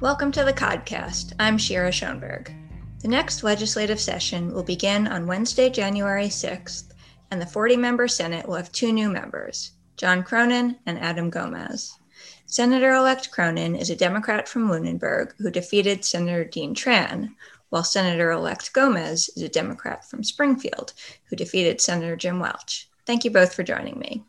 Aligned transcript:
Welcome 0.00 0.30
to 0.32 0.44
the 0.44 0.52
Codcast. 0.52 1.32
I'm 1.40 1.56
Shira 1.56 1.90
Schoenberg. 1.90 2.52
The 3.00 3.08
next 3.08 3.42
legislative 3.42 3.98
session 3.98 4.52
will 4.52 4.62
begin 4.62 5.08
on 5.08 5.26
Wednesday, 5.26 5.70
January 5.70 6.26
6th, 6.26 6.92
and 7.30 7.40
the 7.40 7.46
40 7.46 7.78
member 7.78 8.06
Senate 8.06 8.46
will 8.46 8.56
have 8.56 8.70
two 8.70 8.92
new 8.92 9.08
members, 9.08 9.72
John 9.96 10.22
Cronin 10.22 10.76
and 10.84 10.98
Adam 10.98 11.30
Gomez. 11.30 11.98
Senator 12.44 12.92
elect 12.92 13.30
Cronin 13.30 13.74
is 13.74 13.88
a 13.88 13.96
Democrat 13.96 14.46
from 14.46 14.68
Lunenburg 14.68 15.34
who 15.38 15.50
defeated 15.50 16.04
Senator 16.04 16.44
Dean 16.44 16.74
Tran, 16.74 17.30
while 17.70 17.82
Senator 17.82 18.30
elect 18.30 18.74
Gomez 18.74 19.30
is 19.34 19.44
a 19.44 19.48
Democrat 19.48 20.06
from 20.06 20.22
Springfield 20.22 20.92
who 21.30 21.36
defeated 21.36 21.80
Senator 21.80 22.16
Jim 22.16 22.38
Welch. 22.38 22.90
Thank 23.06 23.24
you 23.24 23.30
both 23.30 23.54
for 23.54 23.62
joining 23.62 23.98
me. 23.98 24.24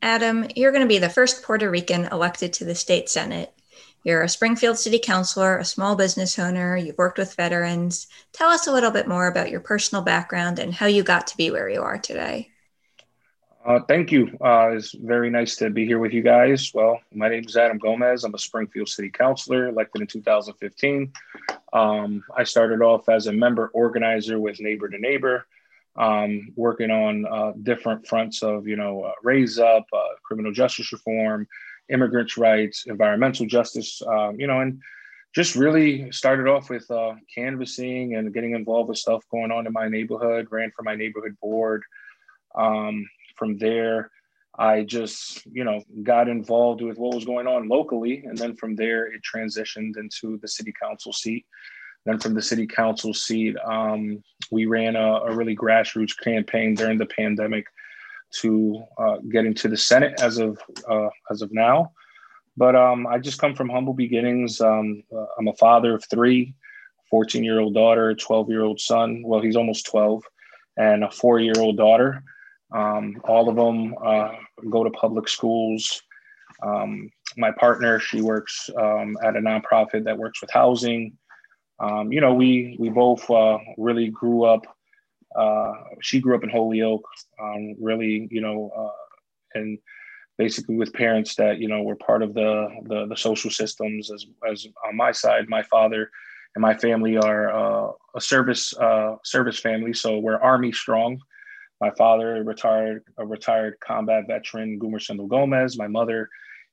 Adam, 0.00 0.46
you're 0.54 0.70
going 0.70 0.84
to 0.84 0.88
be 0.88 0.98
the 0.98 1.10
first 1.10 1.42
Puerto 1.42 1.68
Rican 1.68 2.04
elected 2.12 2.52
to 2.52 2.64
the 2.64 2.76
state 2.76 3.08
Senate 3.08 3.52
you're 4.08 4.22
a 4.22 4.28
Springfield 4.28 4.78
City 4.78 4.98
Councilor, 4.98 5.58
a 5.58 5.64
small 5.66 5.94
business 5.94 6.38
owner, 6.38 6.78
you've 6.78 6.96
worked 6.96 7.18
with 7.18 7.34
veterans. 7.34 8.06
Tell 8.32 8.48
us 8.48 8.66
a 8.66 8.72
little 8.72 8.90
bit 8.90 9.06
more 9.06 9.26
about 9.26 9.50
your 9.50 9.60
personal 9.60 10.02
background 10.02 10.58
and 10.58 10.72
how 10.72 10.86
you 10.86 11.02
got 11.02 11.26
to 11.26 11.36
be 11.36 11.50
where 11.50 11.68
you 11.68 11.82
are 11.82 11.98
today. 11.98 12.48
Uh, 13.66 13.80
thank 13.86 14.10
you. 14.10 14.28
Uh, 14.42 14.70
it's 14.70 14.94
very 14.94 15.28
nice 15.28 15.56
to 15.56 15.68
be 15.68 15.84
here 15.84 15.98
with 15.98 16.14
you 16.14 16.22
guys. 16.22 16.72
Well, 16.72 16.98
my 17.12 17.28
name 17.28 17.44
is 17.46 17.54
Adam 17.58 17.76
Gomez. 17.76 18.24
I'm 18.24 18.34
a 18.34 18.38
Springfield 18.38 18.88
City 18.88 19.10
Councilor, 19.10 19.68
elected 19.68 20.00
in 20.00 20.06
2015. 20.08 21.12
Um, 21.74 22.24
I 22.34 22.44
started 22.44 22.80
off 22.80 23.10
as 23.10 23.26
a 23.26 23.32
member 23.32 23.68
organizer 23.74 24.40
with 24.40 24.58
Neighbor 24.58 24.88
to 24.88 24.98
Neighbor, 24.98 25.46
um, 25.96 26.50
working 26.56 26.90
on 26.90 27.26
uh, 27.26 27.52
different 27.62 28.06
fronts 28.06 28.42
of, 28.42 28.66
you 28.66 28.76
know, 28.76 29.02
uh, 29.02 29.12
Raise 29.22 29.58
Up, 29.58 29.84
uh, 29.92 30.14
criminal 30.22 30.50
justice 30.50 30.90
reform, 30.94 31.46
immigrants' 31.90 32.36
rights, 32.36 32.84
environmental 32.86 33.46
justice, 33.46 34.00
um, 34.06 34.38
you 34.38 34.46
know, 34.46 34.60
and 34.60 34.80
just 35.34 35.54
really 35.54 36.10
started 36.10 36.48
off 36.48 36.70
with 36.70 36.90
uh, 36.90 37.14
canvassing 37.34 38.16
and 38.16 38.32
getting 38.32 38.54
involved 38.54 38.88
with 38.88 38.98
stuff 38.98 39.22
going 39.30 39.50
on 39.50 39.66
in 39.66 39.72
my 39.72 39.88
neighborhood, 39.88 40.48
ran 40.50 40.70
for 40.74 40.82
my 40.82 40.94
neighborhood 40.94 41.36
board. 41.40 41.82
Um, 42.54 43.08
from 43.36 43.58
there, 43.58 44.10
I 44.58 44.82
just, 44.82 45.46
you 45.46 45.64
know, 45.64 45.82
got 46.02 46.28
involved 46.28 46.82
with 46.82 46.98
what 46.98 47.14
was 47.14 47.24
going 47.24 47.46
on 47.46 47.68
locally. 47.68 48.24
And 48.24 48.36
then 48.36 48.56
from 48.56 48.74
there, 48.74 49.06
it 49.06 49.20
transitioned 49.22 49.96
into 49.96 50.38
the 50.38 50.48
city 50.48 50.72
council 50.82 51.12
seat. 51.12 51.46
Then 52.04 52.18
from 52.18 52.34
the 52.34 52.42
city 52.42 52.66
council 52.66 53.14
seat, 53.14 53.56
um, 53.64 54.22
we 54.50 54.66
ran 54.66 54.96
a, 54.96 55.20
a, 55.26 55.36
really 55.36 55.54
grassroots 55.54 56.18
campaign 56.18 56.74
during 56.74 56.96
the 56.96 57.06
pandemic 57.06 57.66
to 58.40 58.84
uh, 58.98 59.16
get 59.30 59.46
into 59.46 59.68
the 59.68 59.76
Senate 59.76 60.20
as 60.20 60.38
of 60.38 60.58
uh, 60.88 61.08
as 61.30 61.42
of 61.42 61.52
now. 61.52 61.92
But 62.56 62.74
um, 62.74 63.06
I 63.06 63.18
just 63.18 63.40
come 63.40 63.54
from 63.54 63.68
humble 63.68 63.94
beginnings. 63.94 64.60
Um, 64.60 65.02
uh, 65.14 65.26
I'm 65.38 65.48
a 65.48 65.54
father 65.54 65.94
of 65.94 66.04
three, 66.10 66.54
14 67.10 67.44
year 67.44 67.60
old 67.60 67.74
daughter, 67.74 68.14
12 68.14 68.50
year 68.50 68.62
old 68.62 68.80
son. 68.80 69.22
Well, 69.24 69.40
he's 69.40 69.56
almost 69.56 69.86
12, 69.86 70.22
and 70.76 71.04
a 71.04 71.10
four 71.10 71.38
year 71.38 71.54
old 71.58 71.76
daughter. 71.76 72.22
Um, 72.74 73.20
all 73.24 73.48
of 73.48 73.56
them 73.56 73.94
uh, 74.04 74.32
go 74.70 74.84
to 74.84 74.90
public 74.90 75.28
schools. 75.28 76.02
Um, 76.62 77.10
my 77.36 77.52
partner, 77.52 78.00
she 78.00 78.20
works 78.20 78.68
um, 78.76 79.16
at 79.22 79.36
a 79.36 79.40
nonprofit 79.40 80.04
that 80.04 80.18
works 80.18 80.40
with 80.40 80.50
housing. 80.50 81.16
Um, 81.80 82.12
you 82.12 82.20
know, 82.20 82.34
we 82.34 82.76
we 82.80 82.88
both 82.88 83.30
uh, 83.30 83.58
really 83.76 84.08
grew 84.08 84.44
up 84.44 84.66
uh, 85.36 85.72
she 86.00 86.20
grew 86.20 86.34
up 86.34 86.44
in 86.44 86.50
Holyoke, 86.50 87.06
um, 87.40 87.74
really, 87.80 88.28
you 88.30 88.40
know, 88.40 88.70
uh, 88.76 89.58
and 89.58 89.78
basically 90.38 90.76
with 90.76 90.92
parents 90.92 91.34
that 91.34 91.58
you 91.58 91.68
know 91.68 91.82
were 91.82 91.96
part 91.96 92.22
of 92.22 92.32
the 92.32 92.68
the, 92.84 93.06
the 93.06 93.16
social 93.16 93.50
systems. 93.50 94.10
As 94.10 94.24
as 94.48 94.66
on 94.86 94.96
my 94.96 95.12
side, 95.12 95.48
my 95.48 95.62
father 95.62 96.10
and 96.54 96.62
my 96.62 96.74
family 96.74 97.18
are 97.18 97.50
uh, 97.50 97.92
a 98.14 98.20
service 98.20 98.76
uh, 98.78 99.16
service 99.24 99.58
family, 99.58 99.92
so 99.92 100.18
we're 100.18 100.40
Army 100.40 100.72
strong. 100.72 101.20
My 101.80 101.90
father, 101.90 102.42
retired 102.42 103.04
a 103.18 103.26
retired 103.26 103.78
combat 103.80 104.24
veteran, 104.26 104.78
Gumercindo 104.80 105.28
Gomez. 105.28 105.78
My 105.78 105.86
mother, 105.86 106.28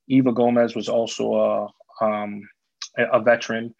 Eva 0.07 0.31
Gomez, 0.31 0.75
was 0.75 0.87
also 0.87 1.35
a 2.01 2.05
um, 2.05 2.47
a 2.97 3.19
veteran, 3.19 3.75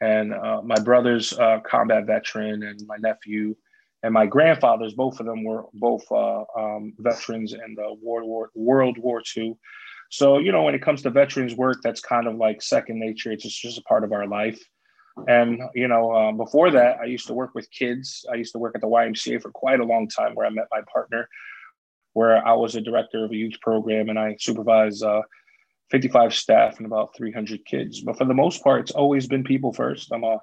and 0.00 0.34
uh, 0.34 0.60
my 0.62 0.78
brother's 0.78 1.32
a 1.32 1.62
combat 1.64 2.06
veteran, 2.06 2.62
and 2.62 2.86
my 2.86 2.96
nephew 2.98 3.56
and 4.02 4.14
my 4.14 4.26
grandfathers, 4.26 4.94
both 4.94 5.18
of 5.20 5.26
them 5.26 5.44
were 5.44 5.64
both 5.74 6.04
uh, 6.10 6.44
um, 6.56 6.92
veterans 6.98 7.52
in 7.52 7.74
the 7.74 7.96
World 8.00 8.28
War 8.28 8.50
World 8.54 8.98
War 8.98 9.22
II. 9.36 9.56
So 10.10 10.38
you 10.38 10.52
know, 10.52 10.62
when 10.62 10.74
it 10.74 10.82
comes 10.82 11.02
to 11.02 11.10
veterans 11.10 11.54
work, 11.54 11.78
that's 11.82 12.00
kind 12.00 12.26
of 12.26 12.36
like 12.36 12.62
second 12.62 12.98
nature. 12.98 13.32
It's 13.32 13.42
just, 13.42 13.60
just 13.60 13.78
a 13.78 13.82
part 13.82 14.04
of 14.04 14.12
our 14.12 14.26
life. 14.26 14.60
And 15.26 15.60
you 15.74 15.88
know, 15.88 16.12
uh, 16.12 16.32
before 16.32 16.70
that, 16.70 16.98
I 17.00 17.06
used 17.06 17.26
to 17.26 17.34
work 17.34 17.54
with 17.54 17.70
kids. 17.70 18.24
I 18.30 18.36
used 18.36 18.52
to 18.52 18.58
work 18.58 18.74
at 18.76 18.80
the 18.80 18.86
YMCA 18.86 19.42
for 19.42 19.50
quite 19.50 19.80
a 19.80 19.84
long 19.84 20.08
time, 20.08 20.34
where 20.34 20.46
I 20.46 20.50
met 20.50 20.68
my 20.70 20.80
partner, 20.92 21.28
where 22.12 22.46
I 22.46 22.52
was 22.52 22.76
a 22.76 22.80
director 22.80 23.24
of 23.24 23.32
a 23.32 23.36
youth 23.36 23.60
program, 23.60 24.08
and 24.10 24.18
I 24.18 24.36
supervised 24.38 25.02
uh, 25.02 25.22
55 25.90 26.34
staff 26.34 26.76
and 26.76 26.86
about 26.86 27.16
300 27.16 27.64
kids. 27.64 28.00
But 28.00 28.16
for 28.16 28.26
the 28.26 28.34
most 28.34 28.62
part, 28.62 28.82
it's 28.82 28.92
always 28.92 29.26
been 29.26 29.42
people 29.42 29.72
first. 29.72 30.12
I'm 30.12 30.22
a 30.22 30.38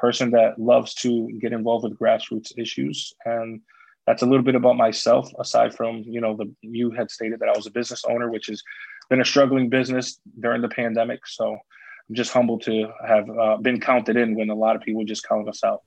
person 0.00 0.30
that 0.30 0.58
loves 0.58 0.94
to 0.94 1.30
get 1.40 1.52
involved 1.52 1.84
with 1.84 1.98
grassroots 1.98 2.52
issues. 2.56 3.12
And 3.24 3.60
that's 4.06 4.22
a 4.22 4.26
little 4.26 4.44
bit 4.44 4.54
about 4.54 4.76
myself 4.76 5.30
aside 5.38 5.74
from 5.74 6.02
you 6.06 6.20
know 6.20 6.36
the 6.36 6.50
you 6.62 6.90
had 6.90 7.10
stated 7.10 7.38
that 7.38 7.48
i 7.48 7.56
was 7.56 7.66
a 7.66 7.70
business 7.70 8.02
owner 8.08 8.28
which 8.28 8.46
has 8.46 8.60
been 9.08 9.20
a 9.20 9.24
struggling 9.24 9.68
business 9.68 10.20
during 10.40 10.62
the 10.62 10.68
pandemic. 10.68 11.20
So 11.26 11.52
i'm 11.52 12.14
just 12.14 12.32
humbled 12.32 12.62
to 12.62 12.88
have 13.06 13.30
uh, 13.30 13.56
been 13.58 13.80
counted 13.80 14.16
in 14.16 14.34
when 14.34 14.50
a 14.50 14.54
lot 14.54 14.74
of 14.74 14.82
people 14.82 15.04
just 15.04 15.26
count 15.28 15.48
us 15.48 15.62
out. 15.62 15.82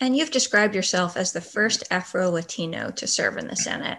And 0.00 0.16
you've 0.16 0.30
described 0.30 0.74
yourself 0.74 1.16
as 1.16 1.32
the 1.32 1.40
first 1.40 1.84
afro 1.90 2.30
latino 2.30 2.90
to 2.92 3.06
serve 3.06 3.36
in 3.36 3.46
the 3.46 3.56
senate 3.56 3.98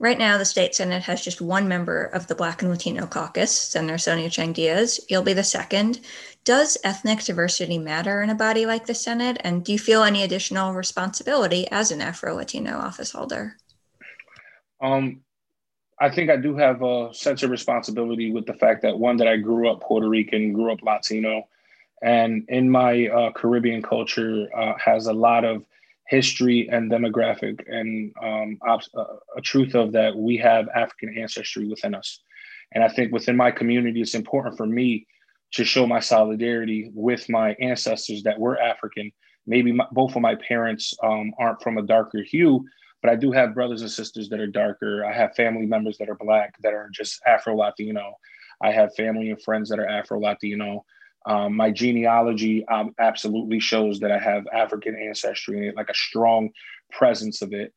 Right 0.00 0.18
now, 0.18 0.38
the 0.38 0.46
state 0.46 0.74
Senate 0.74 1.02
has 1.02 1.22
just 1.22 1.42
one 1.42 1.68
member 1.68 2.04
of 2.04 2.26
the 2.26 2.34
Black 2.34 2.62
and 2.62 2.70
Latino 2.70 3.06
caucus, 3.06 3.54
Senator 3.54 3.98
Sonia 3.98 4.30
Chang 4.30 4.54
Diaz. 4.54 4.98
You'll 5.10 5.22
be 5.22 5.34
the 5.34 5.44
second. 5.44 6.00
Does 6.42 6.78
ethnic 6.82 7.22
diversity 7.22 7.76
matter 7.76 8.22
in 8.22 8.30
a 8.30 8.34
body 8.34 8.64
like 8.64 8.86
the 8.86 8.94
Senate? 8.94 9.36
And 9.40 9.62
do 9.62 9.72
you 9.72 9.78
feel 9.78 10.02
any 10.02 10.22
additional 10.22 10.72
responsibility 10.72 11.70
as 11.70 11.90
an 11.90 12.00
Afro 12.00 12.34
Latino 12.34 12.78
office 12.78 13.12
holder? 13.12 13.58
Um, 14.80 15.20
I 16.00 16.08
think 16.08 16.30
I 16.30 16.36
do 16.36 16.56
have 16.56 16.80
a 16.80 17.12
sense 17.12 17.42
of 17.42 17.50
responsibility 17.50 18.32
with 18.32 18.46
the 18.46 18.54
fact 18.54 18.80
that 18.80 18.98
one, 18.98 19.18
that 19.18 19.28
I 19.28 19.36
grew 19.36 19.70
up 19.70 19.82
Puerto 19.82 20.08
Rican, 20.08 20.54
grew 20.54 20.72
up 20.72 20.82
Latino, 20.82 21.46
and 22.00 22.46
in 22.48 22.70
my 22.70 23.06
uh, 23.08 23.32
Caribbean 23.32 23.82
culture 23.82 24.48
uh, 24.56 24.72
has 24.82 25.08
a 25.08 25.12
lot 25.12 25.44
of 25.44 25.66
history 26.10 26.68
and 26.72 26.90
demographic 26.90 27.60
and 27.68 28.12
um, 28.20 28.58
uh, 28.68 28.78
a 29.36 29.40
truth 29.40 29.76
of 29.76 29.92
that 29.92 30.16
we 30.16 30.36
have 30.36 30.68
African 30.74 31.16
ancestry 31.16 31.68
within 31.68 31.94
us. 31.94 32.20
And 32.72 32.82
I 32.82 32.88
think 32.88 33.12
within 33.12 33.36
my 33.36 33.52
community, 33.52 34.00
it's 34.02 34.16
important 34.16 34.56
for 34.56 34.66
me 34.66 35.06
to 35.52 35.64
show 35.64 35.86
my 35.86 36.00
solidarity 36.00 36.90
with 36.94 37.28
my 37.28 37.54
ancestors 37.60 38.24
that 38.24 38.40
were 38.40 38.60
African. 38.60 39.12
Maybe 39.46 39.70
my, 39.70 39.86
both 39.92 40.16
of 40.16 40.22
my 40.22 40.34
parents 40.34 40.92
um, 41.02 41.32
aren't 41.38 41.62
from 41.62 41.78
a 41.78 41.82
darker 41.82 42.22
hue, 42.22 42.64
but 43.02 43.10
I 43.10 43.14
do 43.14 43.30
have 43.30 43.54
brothers 43.54 43.82
and 43.82 43.90
sisters 43.90 44.28
that 44.30 44.40
are 44.40 44.48
darker. 44.48 45.04
I 45.04 45.12
have 45.12 45.36
family 45.36 45.66
members 45.66 45.96
that 45.98 46.10
are 46.10 46.16
Black 46.16 46.56
that 46.62 46.74
are 46.74 46.88
just 46.92 47.20
Afro 47.24 47.56
Latino. 47.56 48.14
I 48.60 48.72
have 48.72 48.94
family 48.96 49.30
and 49.30 49.40
friends 49.40 49.68
that 49.68 49.78
are 49.78 49.88
Afro 49.88 50.20
Latino. 50.20 50.84
Um, 51.26 51.54
my 51.54 51.70
genealogy 51.70 52.66
um, 52.68 52.94
absolutely 52.98 53.60
shows 53.60 54.00
that 54.00 54.10
I 54.10 54.18
have 54.18 54.46
African 54.52 54.96
ancestry, 54.96 55.72
like 55.76 55.90
a 55.90 55.94
strong 55.94 56.50
presence 56.90 57.42
of 57.42 57.52
it. 57.52 57.72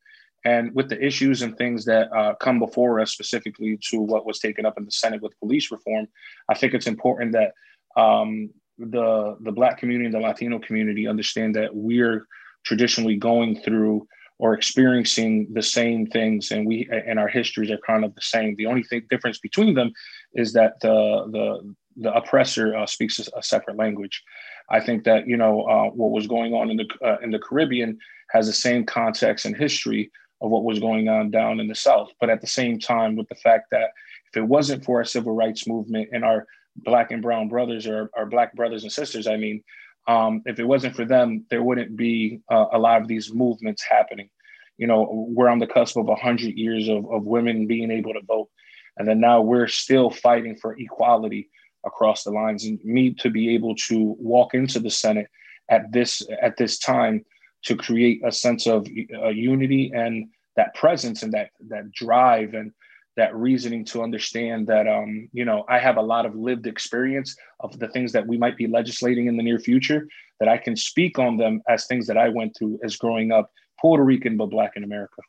And 0.46 0.74
with 0.74 0.88
the 0.90 1.02
issues 1.02 1.42
and 1.42 1.56
things 1.56 1.84
that 1.86 2.12
uh, 2.12 2.34
come 2.34 2.58
before 2.58 3.00
us, 3.00 3.12
specifically 3.12 3.78
to 3.90 4.00
what 4.00 4.26
was 4.26 4.38
taken 4.38 4.66
up 4.66 4.76
in 4.76 4.84
the 4.84 4.90
Senate 4.90 5.22
with 5.22 5.38
police 5.40 5.70
reform, 5.70 6.06
I 6.48 6.54
think 6.54 6.74
it's 6.74 6.86
important 6.86 7.32
that 7.32 7.52
um, 8.00 8.50
the 8.78 9.36
the 9.40 9.52
Black 9.52 9.78
community 9.78 10.06
and 10.06 10.14
the 10.14 10.20
Latino 10.20 10.58
community 10.58 11.06
understand 11.06 11.54
that 11.56 11.74
we're 11.74 12.26
traditionally 12.64 13.16
going 13.16 13.60
through 13.60 14.06
or 14.38 14.52
experiencing 14.52 15.46
the 15.52 15.62
same 15.62 16.06
things, 16.06 16.50
and 16.50 16.66
we 16.66 16.88
and 16.90 17.18
our 17.18 17.28
histories 17.28 17.70
are 17.70 17.78
kind 17.86 18.04
of 18.04 18.14
the 18.14 18.20
same. 18.20 18.56
The 18.56 18.66
only 18.66 18.82
thing 18.82 19.06
difference 19.08 19.38
between 19.38 19.74
them 19.74 19.92
is 20.34 20.52
that 20.54 20.80
the 20.80 21.28
the 21.30 21.74
the 21.96 22.12
oppressor 22.12 22.76
uh, 22.76 22.86
speaks 22.86 23.20
a, 23.20 23.42
separate 23.42 23.76
language. 23.76 24.22
I 24.70 24.80
think 24.80 25.04
that 25.04 25.26
you 25.26 25.36
know 25.36 25.62
uh, 25.62 25.90
what 25.90 26.10
was 26.10 26.26
going 26.26 26.54
on 26.54 26.70
in 26.70 26.76
the 26.76 26.88
uh, 27.04 27.18
in 27.22 27.30
the 27.30 27.38
Caribbean 27.38 27.98
has 28.30 28.46
the 28.46 28.52
same 28.52 28.84
context 28.84 29.44
and 29.44 29.56
history 29.56 30.10
of 30.40 30.50
what 30.50 30.64
was 30.64 30.78
going 30.78 31.08
on 31.08 31.30
down 31.30 31.60
in 31.60 31.68
the 31.68 31.74
South. 31.74 32.10
But 32.20 32.30
at 32.30 32.40
the 32.40 32.46
same 32.46 32.78
time, 32.78 33.16
with 33.16 33.28
the 33.28 33.34
fact 33.36 33.68
that 33.70 33.90
if 34.28 34.36
it 34.36 34.42
wasn't 34.42 34.84
for 34.84 34.98
our 34.98 35.04
civil 35.04 35.34
rights 35.34 35.66
movement 35.66 36.08
and 36.12 36.24
our 36.24 36.46
black 36.76 37.12
and 37.12 37.22
brown 37.22 37.48
brothers 37.48 37.86
or 37.86 38.10
our 38.16 38.26
black 38.26 38.54
brothers 38.54 38.82
and 38.82 38.92
sisters, 38.92 39.26
I 39.26 39.36
mean, 39.36 39.62
um, 40.06 40.42
if 40.44 40.58
it 40.58 40.64
wasn't 40.64 40.96
for 40.96 41.04
them, 41.04 41.46
there 41.50 41.62
wouldn't 41.62 41.96
be 41.96 42.40
uh, 42.50 42.66
a 42.72 42.78
lot 42.78 43.00
of 43.00 43.08
these 43.08 43.32
movements 43.32 43.82
happening. 43.88 44.28
You 44.76 44.86
know, 44.86 45.28
we're 45.28 45.48
on 45.48 45.60
the 45.60 45.66
cusp 45.66 45.96
of 45.96 46.06
100 46.06 46.56
years 46.56 46.88
of, 46.88 47.10
of 47.10 47.24
women 47.24 47.66
being 47.66 47.90
able 47.90 48.12
to 48.12 48.20
vote. 48.26 48.48
And 48.96 49.08
then 49.08 49.20
now 49.20 49.40
we're 49.40 49.68
still 49.68 50.10
fighting 50.10 50.56
for 50.56 50.76
equality 50.78 51.48
across 51.86 52.24
the 52.24 52.30
lines. 52.30 52.64
And 52.64 52.78
me 52.84 53.14
to 53.14 53.30
be 53.30 53.54
able 53.54 53.74
to 53.88 54.16
walk 54.18 54.54
into 54.54 54.80
the 54.80 54.90
Senate 54.90 55.28
at 55.70 55.90
this 55.92 56.22
at 56.42 56.56
this 56.56 56.78
time 56.78 57.24
to 57.64 57.76
create 57.76 58.20
a 58.24 58.32
sense 58.32 58.66
of 58.66 58.86
uh, 59.22 59.28
unity 59.28 59.90
and 59.94 60.28
that 60.56 60.74
presence 60.74 61.22
and 61.22 61.32
that 61.32 61.50
that 61.68 61.90
drive 61.92 62.54
and 62.54 62.72
that 63.16 63.34
reasoning 63.34 63.84
to 63.84 64.02
understand 64.02 64.66
that 64.66 64.86
um, 64.88 65.28
you 65.32 65.44
know 65.44 65.64
I 65.68 65.78
have 65.78 65.96
a 65.96 66.02
lot 66.02 66.26
of 66.26 66.34
lived 66.34 66.66
experience 66.66 67.36
of 67.60 67.78
the 67.78 67.88
things 67.88 68.12
that 68.12 68.26
we 68.26 68.36
might 68.36 68.56
be 68.56 68.66
legislating 68.66 69.26
in 69.26 69.36
the 69.36 69.42
near 69.42 69.58
future 69.58 70.06
that 70.40 70.48
I 70.48 70.58
can 70.58 70.76
speak 70.76 71.18
on 71.18 71.36
them 71.36 71.62
as 71.68 71.86
things 71.86 72.06
that 72.08 72.18
I 72.18 72.28
went 72.28 72.56
through 72.56 72.78
as 72.84 72.96
growing 72.96 73.32
up 73.32 73.50
Puerto 73.80 74.04
Rican 74.04 74.36
but 74.36 74.46
Black 74.46 74.72
in 74.76 74.84
America. 74.84 75.22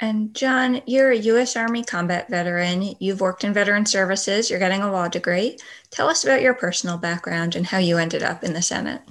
And 0.00 0.32
John, 0.34 0.80
you're 0.86 1.10
a 1.10 1.16
U.S. 1.16 1.56
Army 1.56 1.82
combat 1.82 2.28
veteran. 2.28 2.94
You've 3.00 3.20
worked 3.20 3.42
in 3.42 3.52
veteran 3.52 3.84
services. 3.84 4.48
You're 4.48 4.60
getting 4.60 4.82
a 4.82 4.92
law 4.92 5.08
degree. 5.08 5.58
Tell 5.90 6.08
us 6.08 6.22
about 6.22 6.40
your 6.40 6.54
personal 6.54 6.98
background 6.98 7.56
and 7.56 7.66
how 7.66 7.78
you 7.78 7.98
ended 7.98 8.22
up 8.22 8.44
in 8.44 8.52
the 8.52 8.62
Senate. 8.62 9.02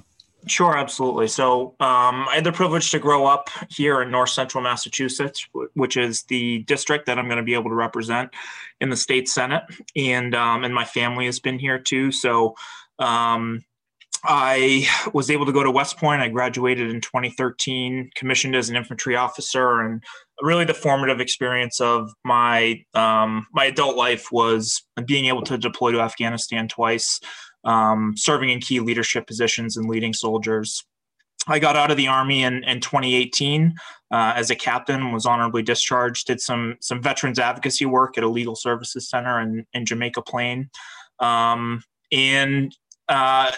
Sure, 0.46 0.78
absolutely. 0.78 1.28
So 1.28 1.74
um, 1.80 2.26
I 2.28 2.36
had 2.36 2.44
the 2.44 2.52
privilege 2.52 2.90
to 2.92 2.98
grow 2.98 3.26
up 3.26 3.50
here 3.68 4.00
in 4.00 4.10
North 4.10 4.30
Central 4.30 4.62
Massachusetts, 4.62 5.46
which 5.74 5.96
is 5.98 6.22
the 6.22 6.60
district 6.60 7.06
that 7.06 7.18
I'm 7.18 7.26
going 7.26 7.38
to 7.38 7.42
be 7.42 7.54
able 7.54 7.68
to 7.70 7.74
represent 7.74 8.30
in 8.80 8.88
the 8.88 8.96
state 8.96 9.28
senate, 9.28 9.64
and 9.96 10.34
um, 10.34 10.64
and 10.64 10.74
my 10.74 10.84
family 10.84 11.26
has 11.26 11.38
been 11.38 11.58
here 11.58 11.78
too. 11.78 12.12
So 12.12 12.54
um, 12.98 13.64
I 14.24 14.86
was 15.12 15.30
able 15.30 15.46
to 15.46 15.52
go 15.52 15.62
to 15.62 15.70
West 15.70 15.96
Point. 15.96 16.22
I 16.22 16.28
graduated 16.28 16.90
in 16.90 17.00
2013, 17.00 18.10
commissioned 18.14 18.56
as 18.56 18.68
an 18.68 18.76
infantry 18.76 19.16
officer, 19.16 19.80
and 19.80 20.02
really 20.42 20.64
the 20.64 20.74
formative 20.74 21.20
experience 21.20 21.80
of 21.80 22.10
my 22.24 22.82
um, 22.94 23.46
my 23.52 23.66
adult 23.66 23.96
life 23.96 24.32
was 24.32 24.82
being 25.06 25.26
able 25.26 25.42
to 25.42 25.58
deploy 25.58 25.92
to 25.92 26.00
Afghanistan 26.00 26.68
twice, 26.68 27.20
um, 27.64 28.14
serving 28.16 28.50
in 28.50 28.60
key 28.60 28.80
leadership 28.80 29.26
positions 29.26 29.76
and 29.76 29.88
leading 29.88 30.12
soldiers. 30.12 30.84
I 31.46 31.58
got 31.58 31.76
out 31.76 31.90
of 31.90 31.96
the 31.96 32.08
army 32.08 32.42
in, 32.42 32.62
in 32.64 32.80
2018 32.80 33.74
uh, 34.10 34.32
as 34.36 34.50
a 34.50 34.56
captain, 34.56 35.12
was 35.12 35.26
honorably 35.26 35.62
discharged, 35.62 36.26
did 36.26 36.40
some 36.40 36.76
some 36.80 37.02
veterans 37.02 37.38
advocacy 37.38 37.86
work 37.86 38.18
at 38.18 38.24
a 38.24 38.28
legal 38.28 38.56
services 38.56 39.08
center 39.08 39.40
in, 39.40 39.64
in 39.72 39.86
Jamaica 39.86 40.22
Plain, 40.22 40.70
um, 41.20 41.82
and 42.10 42.76
uh, 43.08 43.52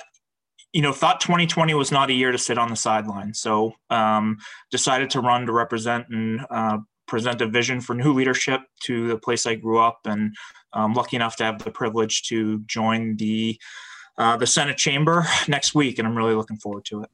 you 0.73 0.83
know, 0.83 0.93
thought 0.93 1.21
2020 1.21 1.75
was 1.75 1.91
not 1.91 2.11
a 2.11 2.13
year 2.13 2.31
to 2.31 2.39
sit 2.39 2.59
on 2.59 2.71
the 2.71 2.77
sideline. 2.77 3.35
So 3.35 3.73
um, 3.91 4.39
decided 4.71 5.11
to 5.11 5.21
run 5.21 5.47
to 5.47 5.53
represent 5.53 6.07
and 6.11 6.47
uh, 6.49 6.79
present 7.07 7.41
a 7.41 7.49
vision 7.49 7.81
for 7.81 7.95
new 7.95 8.13
leadership 8.13 8.61
to 8.85 9.09
the 9.09 9.19
place 9.19 9.47
I 9.47 9.57
grew 9.57 9.81
up, 9.81 10.01
and 10.05 10.35
I'm 10.73 10.95
lucky 10.95 11.17
enough 11.17 11.37
to 11.37 11.45
have 11.45 11.63
the 11.63 11.71
privilege 11.71 12.23
to 12.29 12.61
join 12.61 13.17
the 13.17 13.61
uh, 14.17 14.37
the 14.37 14.47
Senate 14.47 14.77
chamber 14.77 15.27
next 15.49 15.75
week, 15.75 15.99
and 15.99 16.07
I'm 16.07 16.17
really 16.17 16.35
looking 16.35 16.59
forward 16.59 16.85
to 16.87 17.03
it. 17.03 17.11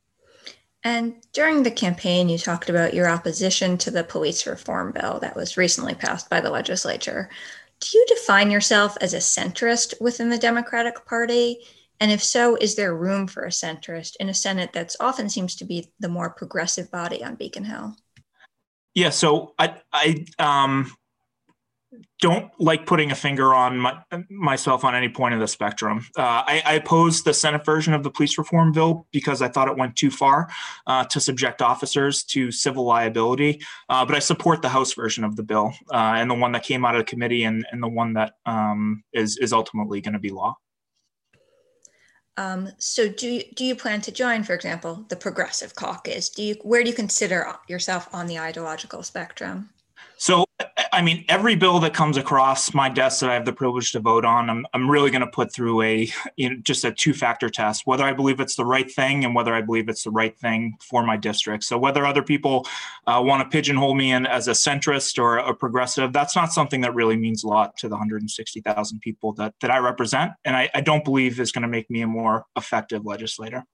And 0.84 1.14
during 1.32 1.62
the 1.62 1.70
campaign, 1.70 2.28
you 2.28 2.38
talked 2.38 2.68
about 2.68 2.94
your 2.94 3.08
opposition 3.08 3.76
to 3.78 3.90
the 3.90 4.04
police 4.04 4.46
reform 4.46 4.92
bill 4.92 5.18
that 5.20 5.34
was 5.34 5.56
recently 5.56 5.94
passed 5.94 6.30
by 6.30 6.40
the 6.40 6.50
legislature. 6.50 7.28
Do 7.80 7.98
you 7.98 8.06
define 8.08 8.50
yourself 8.50 8.96
as 9.00 9.12
a 9.14 9.18
centrist 9.18 10.00
within 10.00 10.30
the 10.30 10.38
Democratic 10.38 11.04
Party? 11.04 11.58
And 12.00 12.10
if 12.10 12.22
so, 12.22 12.56
is 12.56 12.76
there 12.76 12.94
room 12.94 13.26
for 13.26 13.44
a 13.44 13.50
centrist 13.50 14.16
in 14.20 14.28
a 14.28 14.34
Senate 14.34 14.72
that 14.72 14.94
often 15.00 15.28
seems 15.28 15.56
to 15.56 15.64
be 15.64 15.90
the 15.98 16.08
more 16.08 16.30
progressive 16.30 16.90
body 16.90 17.24
on 17.24 17.36
Beacon 17.36 17.64
Hill? 17.64 17.96
Yeah, 18.94 19.10
so 19.10 19.54
I, 19.58 19.76
I 19.92 20.24
um, 20.38 20.90
don't 22.20 22.50
like 22.58 22.86
putting 22.86 23.10
a 23.10 23.14
finger 23.14 23.54
on 23.54 23.78
my, 23.78 24.02
myself 24.30 24.84
on 24.84 24.94
any 24.94 25.08
point 25.08 25.34
of 25.34 25.40
the 25.40 25.46
spectrum. 25.46 26.06
Uh, 26.16 26.42
I, 26.46 26.62
I 26.64 26.72
opposed 26.74 27.24
the 27.24 27.34
Senate 27.34 27.64
version 27.64 27.92
of 27.92 28.02
the 28.02 28.10
police 28.10 28.38
reform 28.38 28.72
bill 28.72 29.06
because 29.12 29.42
I 29.42 29.48
thought 29.48 29.68
it 29.68 29.76
went 29.76 29.96
too 29.96 30.10
far 30.10 30.48
uh, 30.86 31.04
to 31.04 31.20
subject 31.20 31.60
officers 31.60 32.24
to 32.24 32.50
civil 32.50 32.84
liability. 32.84 33.62
Uh, 33.88 34.04
but 34.06 34.16
I 34.16 34.20
support 34.20 34.62
the 34.62 34.68
House 34.68 34.94
version 34.94 35.24
of 35.24 35.36
the 35.36 35.42
bill 35.42 35.74
uh, 35.92 36.14
and 36.16 36.30
the 36.30 36.34
one 36.34 36.52
that 36.52 36.62
came 36.62 36.84
out 36.84 36.94
of 36.94 37.00
the 37.00 37.04
committee 37.04 37.44
and, 37.44 37.66
and 37.70 37.82
the 37.82 37.88
one 37.88 38.14
that 38.14 38.34
um, 38.46 39.04
is 39.12 39.36
is 39.36 39.52
ultimately 39.52 40.00
going 40.00 40.14
to 40.14 40.18
be 40.18 40.30
law. 40.30 40.56
Um, 42.38 42.70
so 42.78 43.08
do 43.08 43.28
you, 43.28 43.42
do 43.54 43.64
you 43.64 43.74
plan 43.74 44.02
to 44.02 44.12
join, 44.12 44.44
for 44.44 44.54
example, 44.54 45.06
the 45.08 45.16
Progressive 45.16 45.74
Caucus? 45.74 46.28
Do 46.28 46.42
you 46.42 46.54
where 46.62 46.82
do 46.82 46.90
you 46.90 46.94
consider 46.94 47.54
yourself 47.68 48.08
on 48.12 48.26
the 48.26 48.38
ideological 48.38 49.02
spectrum? 49.02 49.70
I 50.90 51.02
mean, 51.02 51.26
every 51.28 51.54
bill 51.54 51.80
that 51.80 51.92
comes 51.92 52.16
across 52.16 52.72
my 52.72 52.88
desk 52.88 53.20
that 53.20 53.28
I 53.28 53.34
have 53.34 53.44
the 53.44 53.52
privilege 53.52 53.92
to 53.92 54.00
vote 54.00 54.24
on, 54.24 54.48
I'm, 54.48 54.66
I'm 54.72 54.90
really 54.90 55.10
going 55.10 55.20
to 55.20 55.26
put 55.26 55.52
through 55.52 55.82
a 55.82 56.08
you 56.36 56.48
know, 56.48 56.56
just 56.62 56.84
a 56.84 56.92
two 56.92 57.12
factor 57.12 57.50
test 57.50 57.86
whether 57.86 58.04
I 58.04 58.14
believe 58.14 58.40
it's 58.40 58.56
the 58.56 58.64
right 58.64 58.90
thing 58.90 59.24
and 59.24 59.34
whether 59.34 59.52
I 59.52 59.60
believe 59.60 59.90
it's 59.90 60.04
the 60.04 60.10
right 60.10 60.36
thing 60.38 60.78
for 60.80 61.04
my 61.04 61.18
district. 61.18 61.64
So, 61.64 61.76
whether 61.76 62.06
other 62.06 62.22
people 62.22 62.66
uh, 63.06 63.22
want 63.22 63.42
to 63.42 63.54
pigeonhole 63.54 63.94
me 63.94 64.12
in 64.12 64.24
as 64.24 64.48
a 64.48 64.52
centrist 64.52 65.18
or 65.22 65.36
a 65.36 65.54
progressive, 65.54 66.14
that's 66.14 66.34
not 66.34 66.54
something 66.54 66.80
that 66.80 66.94
really 66.94 67.16
means 67.16 67.44
a 67.44 67.48
lot 67.48 67.76
to 67.78 67.88
the 67.88 67.94
160,000 67.94 69.00
people 69.00 69.34
that, 69.34 69.54
that 69.60 69.70
I 69.70 69.78
represent. 69.78 70.32
And 70.46 70.56
I, 70.56 70.70
I 70.74 70.80
don't 70.80 71.04
believe 71.04 71.38
is 71.38 71.52
going 71.52 71.62
to 71.62 71.68
make 71.68 71.90
me 71.90 72.00
a 72.00 72.06
more 72.06 72.46
effective 72.56 73.04
legislator. 73.04 73.64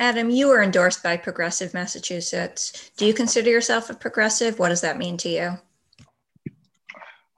Adam, 0.00 0.30
you 0.30 0.48
were 0.48 0.62
endorsed 0.62 1.02
by 1.02 1.18
Progressive 1.18 1.74
Massachusetts. 1.74 2.90
Do 2.96 3.04
you 3.04 3.12
consider 3.12 3.50
yourself 3.50 3.90
a 3.90 3.94
progressive? 3.94 4.58
What 4.58 4.70
does 4.70 4.80
that 4.80 4.96
mean 4.96 5.18
to 5.18 5.28
you? 5.28 5.58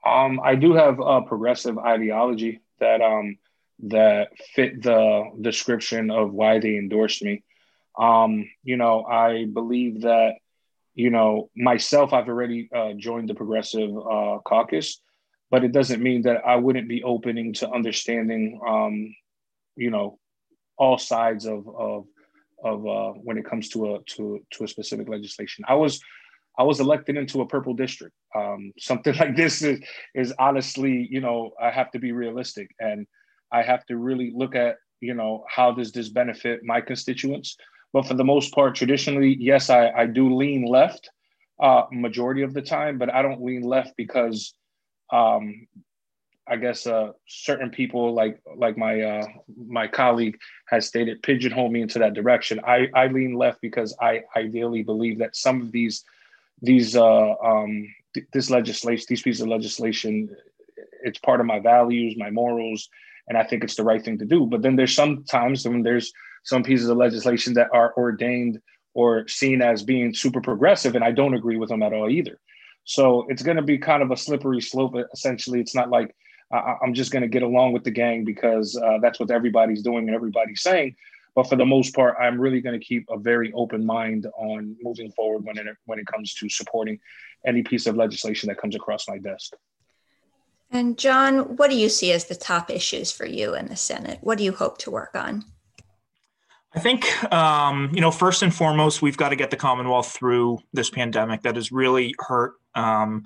Um, 0.07 0.39
I 0.43 0.55
do 0.55 0.73
have 0.73 0.99
a 0.99 1.21
progressive 1.21 1.77
ideology 1.77 2.61
that 2.79 3.01
um, 3.01 3.37
that 3.83 4.29
fit 4.55 4.81
the 4.81 5.31
description 5.39 6.09
of 6.09 6.33
why 6.33 6.59
they 6.59 6.77
endorsed 6.77 7.23
me. 7.23 7.43
Um, 7.97 8.49
you 8.63 8.77
know, 8.77 9.03
I 9.03 9.45
believe 9.45 10.01
that 10.01 10.35
you 10.93 11.09
know 11.09 11.49
myself. 11.55 12.13
I've 12.13 12.27
already 12.27 12.69
uh, 12.73 12.93
joined 12.93 13.29
the 13.29 13.35
Progressive 13.35 13.89
uh, 13.89 14.39
Caucus, 14.45 15.01
but 15.51 15.63
it 15.63 15.71
doesn't 15.71 16.01
mean 16.01 16.23
that 16.23 16.45
I 16.45 16.55
wouldn't 16.55 16.87
be 16.87 17.03
opening 17.03 17.53
to 17.53 17.69
understanding. 17.69 18.59
Um, 18.67 19.15
you 19.75 19.91
know, 19.91 20.19
all 20.77 20.97
sides 20.97 21.45
of 21.45 21.67
of 21.67 22.05
of 22.63 22.87
uh, 22.87 23.11
when 23.11 23.37
it 23.37 23.45
comes 23.45 23.69
to 23.69 23.95
a 23.95 24.03
to 24.03 24.41
to 24.51 24.63
a 24.63 24.67
specific 24.67 25.09
legislation. 25.09 25.65
I 25.67 25.75
was 25.75 26.01
I 26.57 26.63
was 26.63 26.79
elected 26.79 27.17
into 27.17 27.41
a 27.41 27.47
purple 27.47 27.73
district. 27.73 28.15
Um, 28.35 28.73
something 28.79 29.15
like 29.19 29.35
this 29.35 29.61
is 29.61 29.79
is 30.15 30.33
honestly, 30.39 31.07
you 31.09 31.21
know, 31.21 31.51
I 31.61 31.71
have 31.71 31.91
to 31.91 31.99
be 31.99 32.11
realistic 32.11 32.71
and 32.79 33.05
I 33.51 33.61
have 33.61 33.85
to 33.85 33.97
really 33.97 34.31
look 34.35 34.55
at, 34.55 34.77
you 34.99 35.13
know, 35.13 35.45
how 35.49 35.71
does 35.71 35.91
this 35.91 36.09
benefit 36.09 36.61
my 36.63 36.81
constituents? 36.81 37.55
But 37.93 38.05
for 38.05 38.15
the 38.15 38.25
most 38.25 38.53
part, 38.53 38.75
traditionally, 38.75 39.37
yes, 39.39 39.69
I, 39.69 39.89
I 39.89 40.05
do 40.05 40.35
lean 40.35 40.65
left 40.65 41.09
uh, 41.59 41.83
majority 41.91 42.41
of 42.43 42.53
the 42.53 42.61
time, 42.61 42.97
but 42.97 43.13
I 43.13 43.21
don't 43.21 43.41
lean 43.41 43.61
left 43.61 43.95
because 43.95 44.53
um, 45.11 45.67
I 46.47 46.55
guess 46.55 46.87
uh, 46.87 47.11
certain 47.27 47.69
people 47.69 48.13
like 48.13 48.39
like 48.55 48.77
my 48.77 49.01
uh, 49.01 49.27
my 49.67 49.87
colleague 49.87 50.37
has 50.67 50.87
stated 50.87 51.21
pigeonhole 51.23 51.69
me 51.69 51.81
into 51.81 51.99
that 51.99 52.13
direction. 52.13 52.59
I, 52.65 52.87
I 52.93 53.07
lean 53.07 53.33
left 53.35 53.61
because 53.61 53.95
I 54.01 54.23
ideally 54.35 54.83
believe 54.83 55.19
that 55.19 55.35
some 55.35 55.61
of 55.61 55.71
these 55.71 56.03
these 56.61 56.95
uh, 56.95 57.35
um, 57.43 57.87
th- 58.13 58.27
this 58.33 58.49
legislation 58.49 59.05
these 59.09 59.21
pieces 59.21 59.41
of 59.41 59.47
legislation 59.47 60.29
it's 61.03 61.19
part 61.19 61.39
of 61.39 61.45
my 61.45 61.59
values 61.59 62.15
my 62.17 62.29
morals 62.29 62.89
and 63.27 63.37
I 63.37 63.43
think 63.43 63.63
it's 63.63 63.75
the 63.75 63.83
right 63.83 64.03
thing 64.03 64.17
to 64.19 64.25
do. 64.25 64.45
But 64.45 64.61
then 64.61 64.75
there's 64.75 64.95
sometimes 64.95 65.67
when 65.67 65.83
there's 65.83 66.13
some 66.43 66.63
pieces 66.63 66.89
of 66.89 66.97
legislation 66.97 67.53
that 67.55 67.67
are 67.73 67.93
ordained 67.97 68.61
or 68.93 69.27
seen 69.27 69.61
as 69.61 69.83
being 69.83 70.13
super 70.13 70.41
progressive 70.41 70.95
and 70.95 71.03
I 71.03 71.11
don't 71.11 71.33
agree 71.33 71.57
with 71.57 71.69
them 71.69 71.83
at 71.83 71.93
all 71.93 72.09
either. 72.09 72.39
So 72.85 73.25
it's 73.27 73.43
going 73.43 73.57
to 73.57 73.63
be 73.63 73.77
kind 73.77 74.01
of 74.01 74.11
a 74.11 74.17
slippery 74.17 74.61
slope. 74.61 74.95
Essentially, 75.13 75.59
it's 75.59 75.75
not 75.75 75.89
like 75.89 76.15
I, 76.51 76.75
am 76.81 76.93
just 76.93 77.11
going 77.11 77.21
to 77.21 77.27
get 77.27 77.43
along 77.43 77.73
with 77.73 77.83
the 77.83 77.91
gang 77.91 78.23
because 78.23 78.77
uh, 78.77 78.99
that's 79.01 79.19
what 79.19 79.29
everybody's 79.29 79.83
doing 79.83 80.07
and 80.07 80.15
everybody's 80.15 80.61
saying. 80.61 80.95
But 81.37 81.49
for 81.49 81.55
the 81.55 81.67
most 81.67 81.93
part, 81.93 82.15
I'm 82.19 82.41
really 82.41 82.61
going 82.61 82.79
to 82.79 82.83
keep 82.83 83.05
a 83.11 83.19
very 83.19 83.53
open 83.53 83.85
mind 83.85 84.25
on 84.39 84.75
moving 84.81 85.11
forward 85.11 85.45
when 85.45 85.59
it 85.59 85.67
when 85.85 85.99
it 85.99 86.07
comes 86.07 86.33
to 86.33 86.49
supporting 86.49 86.99
any 87.45 87.61
piece 87.61 87.85
of 87.85 87.95
legislation 87.95 88.47
that 88.47 88.57
comes 88.57 88.75
across 88.75 89.07
my 89.07 89.19
desk. 89.19 89.53
And 90.71 90.97
John, 90.97 91.55
what 91.55 91.69
do 91.69 91.77
you 91.77 91.89
see 91.89 92.11
as 92.11 92.25
the 92.25 92.33
top 92.33 92.71
issues 92.71 93.11
for 93.11 93.27
you 93.27 93.53
in 93.53 93.67
the 93.67 93.75
Senate? 93.75 94.17
What 94.21 94.39
do 94.39 94.43
you 94.43 94.51
hope 94.51 94.79
to 94.79 94.89
work 94.89 95.11
on? 95.13 95.45
I 96.73 96.79
think, 96.79 97.05
um, 97.31 97.91
you 97.93 98.01
know, 98.01 98.09
first 98.09 98.41
and 98.41 98.51
foremost, 98.51 99.03
we've 99.03 99.15
got 99.15 99.29
to 99.29 99.35
get 99.35 99.51
the 99.51 99.57
Commonwealth 99.57 100.11
through 100.11 100.57
this 100.73 100.89
pandemic 100.89 101.43
that 101.43 101.55
has 101.55 101.71
really 101.71 102.15
hurt 102.17 102.53
um, 102.73 103.25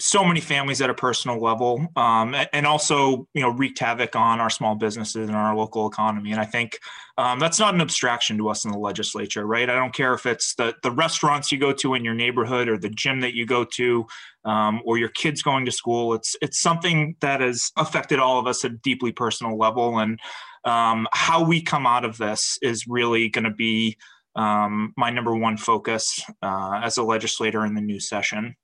so 0.00 0.24
many 0.24 0.40
families 0.40 0.80
at 0.80 0.90
a 0.90 0.94
personal 0.94 1.40
level, 1.40 1.86
um, 1.96 2.34
and 2.52 2.66
also 2.66 3.26
you 3.34 3.42
know 3.42 3.50
wreaked 3.50 3.78
havoc 3.80 4.14
on 4.14 4.40
our 4.40 4.50
small 4.50 4.74
businesses 4.74 5.28
and 5.28 5.36
our 5.36 5.56
local 5.56 5.88
economy. 5.88 6.30
And 6.30 6.40
I 6.40 6.44
think 6.44 6.78
um, 7.16 7.40
that's 7.40 7.58
not 7.58 7.74
an 7.74 7.80
abstraction 7.80 8.38
to 8.38 8.48
us 8.48 8.64
in 8.64 8.70
the 8.70 8.78
legislature, 8.78 9.46
right? 9.46 9.68
I 9.68 9.74
don't 9.74 9.94
care 9.94 10.14
if 10.14 10.24
it's 10.24 10.54
the 10.54 10.74
the 10.82 10.90
restaurants 10.90 11.50
you 11.50 11.58
go 11.58 11.72
to 11.72 11.94
in 11.94 12.04
your 12.04 12.14
neighborhood 12.14 12.68
or 12.68 12.78
the 12.78 12.90
gym 12.90 13.20
that 13.20 13.34
you 13.34 13.44
go 13.44 13.64
to, 13.64 14.06
um, 14.44 14.80
or 14.84 14.98
your 14.98 15.08
kids 15.08 15.42
going 15.42 15.64
to 15.64 15.72
school. 15.72 16.14
It's 16.14 16.36
it's 16.40 16.60
something 16.60 17.16
that 17.20 17.40
has 17.40 17.72
affected 17.76 18.20
all 18.20 18.38
of 18.38 18.46
us 18.46 18.64
at 18.64 18.72
a 18.72 18.76
deeply 18.76 19.12
personal 19.12 19.58
level, 19.58 19.98
and 19.98 20.20
um, 20.64 21.08
how 21.12 21.44
we 21.44 21.60
come 21.60 21.86
out 21.86 22.04
of 22.04 22.18
this 22.18 22.58
is 22.62 22.86
really 22.86 23.28
going 23.28 23.44
to 23.44 23.50
be 23.50 23.96
um, 24.36 24.92
my 24.96 25.10
number 25.10 25.34
one 25.34 25.56
focus 25.56 26.22
uh, 26.42 26.80
as 26.84 26.98
a 26.98 27.02
legislator 27.02 27.64
in 27.64 27.74
the 27.74 27.80
new 27.80 27.98
session 27.98 28.54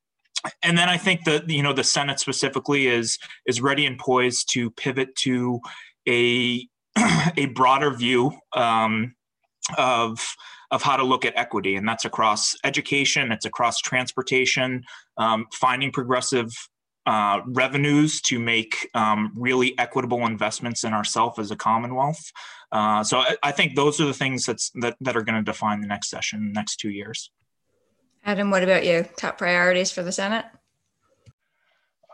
and 0.63 0.77
then 0.77 0.89
I 0.89 0.97
think 0.97 1.23
that 1.25 1.49
you 1.49 1.63
know 1.63 1.73
the 1.73 1.83
Senate 1.83 2.19
specifically 2.19 2.87
is 2.87 3.17
is 3.45 3.61
ready 3.61 3.85
and 3.85 3.97
poised 3.97 4.51
to 4.53 4.71
pivot 4.71 5.15
to 5.17 5.59
a 6.07 6.67
a 7.37 7.47
broader 7.47 7.91
view 7.91 8.31
um, 8.55 9.15
of 9.77 10.35
of 10.71 10.81
how 10.81 10.97
to 10.97 11.03
look 11.03 11.25
at 11.25 11.33
equity, 11.37 11.75
and 11.75 11.87
that's 11.87 12.05
across 12.05 12.55
education, 12.63 13.31
it's 13.31 13.45
across 13.45 13.79
transportation, 13.79 14.83
um, 15.17 15.45
finding 15.53 15.91
progressive 15.91 16.51
uh, 17.05 17.41
revenues 17.45 18.19
to 18.19 18.39
make 18.39 18.89
um, 18.95 19.31
really 19.35 19.77
equitable 19.77 20.25
investments 20.25 20.83
in 20.83 20.91
ourselves 20.91 21.37
as 21.37 21.51
a 21.51 21.55
Commonwealth. 21.55 22.31
Uh, 22.71 23.03
so 23.03 23.19
I, 23.19 23.37
I, 23.43 23.51
think 23.51 23.75
those 23.75 24.01
are 24.01 24.05
the 24.05 24.13
things 24.13 24.45
that's 24.45 24.71
that 24.81 24.97
that 25.01 25.15
are 25.15 25.21
going 25.21 25.37
to 25.37 25.43
define 25.43 25.81
the 25.81 25.87
next 25.87 26.09
session, 26.09 26.47
the 26.47 26.53
next 26.53 26.77
two 26.77 26.89
years. 26.89 27.29
Adam, 28.25 28.49
what 28.49 28.63
about 28.63 28.83
you? 28.83 29.05
Top 29.17 29.37
priorities 29.37 29.91
for 29.91 30.01
the 30.01 30.11
Senate? 30.11 30.45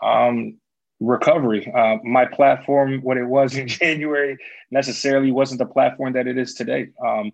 Um, 0.03 0.57
recovery. 0.99 1.71
Uh, 1.73 1.97
my 2.03 2.25
platform, 2.25 3.01
what 3.01 3.15
it 3.15 3.25
was 3.25 3.55
in 3.57 3.67
January, 3.67 4.37
necessarily 4.71 5.31
wasn't 5.31 5.59
the 5.59 5.65
platform 5.65 6.13
that 6.13 6.27
it 6.27 6.37
is 6.37 6.53
today. 6.53 6.89
Um, 7.05 7.31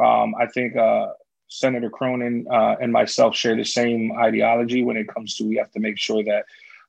um, 0.00 0.34
I 0.36 0.46
think 0.46 0.76
uh, 0.76 1.08
Senator 1.48 1.90
Cronin 1.90 2.46
uh, 2.50 2.76
and 2.80 2.92
myself 2.92 3.34
share 3.34 3.56
the 3.56 3.64
same 3.64 4.12
ideology 4.12 4.84
when 4.84 4.96
it 4.96 5.08
comes 5.08 5.36
to 5.36 5.44
we 5.44 5.56
have 5.56 5.72
to 5.72 5.80
make 5.80 5.98
sure 5.98 6.22
that 6.22 6.44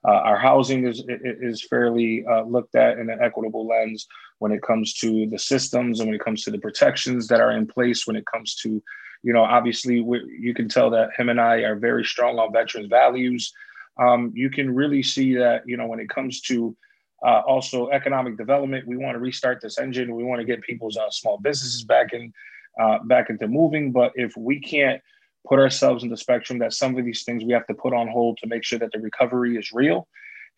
uh, 0.07 0.11
our 0.11 0.37
housing 0.37 0.87
is 0.87 1.03
is 1.07 1.63
fairly 1.63 2.23
uh, 2.25 2.43
looked 2.43 2.75
at 2.75 2.97
in 2.97 3.09
an 3.09 3.19
equitable 3.21 3.67
lens 3.67 4.07
when 4.39 4.51
it 4.51 4.61
comes 4.61 4.93
to 4.93 5.27
the 5.27 5.37
systems 5.37 5.99
and 5.99 6.07
when 6.07 6.15
it 6.15 6.23
comes 6.23 6.43
to 6.43 6.51
the 6.51 6.57
protections 6.57 7.27
that 7.27 7.41
are 7.41 7.51
in 7.51 7.67
place 7.67 8.07
when 8.07 8.15
it 8.15 8.25
comes 8.25 8.55
to 8.55 8.81
you 9.23 9.33
know, 9.33 9.43
obviously, 9.43 9.95
you 9.97 10.53
can 10.53 10.67
tell 10.67 10.89
that 10.91 11.11
him 11.17 11.29
and 11.29 11.39
I 11.39 11.57
are 11.57 11.75
very 11.75 12.03
strong 12.03 12.39
on 12.39 12.51
veterans' 12.51 12.87
values. 12.87 13.53
Um, 13.99 14.31
you 14.33 14.49
can 14.49 14.73
really 14.73 15.03
see 15.03 15.35
that, 15.35 15.63
you 15.67 15.77
know, 15.77 15.87
when 15.87 15.99
it 15.99 16.09
comes 16.09 16.41
to 16.41 16.75
uh, 17.23 17.41
also 17.45 17.89
economic 17.89 18.35
development, 18.37 18.87
we 18.87 18.97
want 18.97 19.13
to 19.13 19.19
restart 19.19 19.61
this 19.61 19.77
engine. 19.77 20.15
We 20.15 20.23
want 20.23 20.39
to 20.39 20.45
get 20.45 20.61
people's 20.61 20.97
uh, 20.97 21.11
small 21.11 21.37
businesses 21.37 21.83
back 21.83 22.13
in, 22.13 22.33
uh, 22.79 22.99
back 23.03 23.29
into 23.29 23.47
moving. 23.47 23.91
But 23.91 24.11
if 24.15 24.35
we 24.35 24.59
can't 24.59 25.01
put 25.47 25.59
ourselves 25.59 26.03
in 26.03 26.09
the 26.09 26.17
spectrum 26.17 26.59
that 26.59 26.73
some 26.73 26.97
of 26.97 27.05
these 27.05 27.23
things 27.23 27.43
we 27.43 27.53
have 27.53 27.67
to 27.67 27.73
put 27.73 27.93
on 27.93 28.07
hold 28.07 28.37
to 28.37 28.47
make 28.47 28.63
sure 28.63 28.79
that 28.79 28.91
the 28.91 28.99
recovery 28.99 29.57
is 29.57 29.71
real 29.71 30.07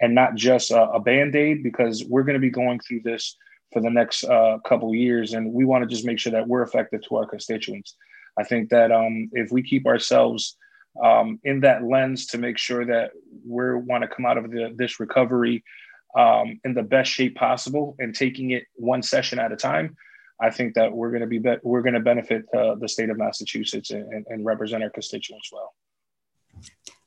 and 0.01 0.15
not 0.15 0.35
just 0.35 0.71
a, 0.71 0.89
a 0.91 0.99
band-aid 0.99 1.63
because 1.63 2.03
we're 2.05 2.23
going 2.23 2.33
to 2.33 2.39
be 2.39 2.49
going 2.49 2.79
through 2.79 3.01
this 3.01 3.37
for 3.71 3.81
the 3.81 3.89
next 3.89 4.23
uh, 4.25 4.57
couple 4.65 4.93
years 4.93 5.33
and 5.33 5.51
we 5.53 5.65
want 5.65 5.83
to 5.83 5.89
just 5.89 6.05
make 6.05 6.19
sure 6.19 6.31
that 6.31 6.47
we're 6.47 6.63
effective 6.63 7.01
to 7.01 7.15
our 7.15 7.25
constituents 7.25 7.95
I 8.37 8.43
think 8.43 8.69
that 8.69 8.91
um, 8.91 9.29
if 9.33 9.51
we 9.51 9.61
keep 9.63 9.85
ourselves 9.85 10.57
um, 11.03 11.39
in 11.43 11.61
that 11.61 11.83
lens 11.83 12.27
to 12.27 12.37
make 12.37 12.57
sure 12.57 12.85
that 12.85 13.11
we 13.45 13.75
want 13.75 14.03
to 14.03 14.07
come 14.07 14.25
out 14.25 14.37
of 14.37 14.49
the, 14.51 14.73
this 14.75 14.99
recovery 14.99 15.63
um, 16.17 16.59
in 16.63 16.73
the 16.73 16.83
best 16.83 17.11
shape 17.11 17.35
possible 17.35 17.95
and 17.99 18.13
taking 18.15 18.51
it 18.51 18.65
one 18.75 19.01
session 19.01 19.39
at 19.39 19.51
a 19.51 19.55
time, 19.55 19.95
I 20.39 20.49
think 20.49 20.75
that 20.75 20.91
we're 20.91 21.09
going 21.09 21.21
to 21.21 21.27
be, 21.27 21.39
be- 21.39 21.57
we're 21.63 21.81
going 21.81 21.93
to 21.93 21.99
benefit 21.99 22.45
uh, 22.55 22.75
the 22.75 22.87
state 22.87 23.09
of 23.09 23.17
Massachusetts 23.17 23.91
and, 23.91 24.25
and 24.27 24.45
represent 24.45 24.83
our 24.83 24.89
constituents 24.89 25.49
well. 25.51 25.73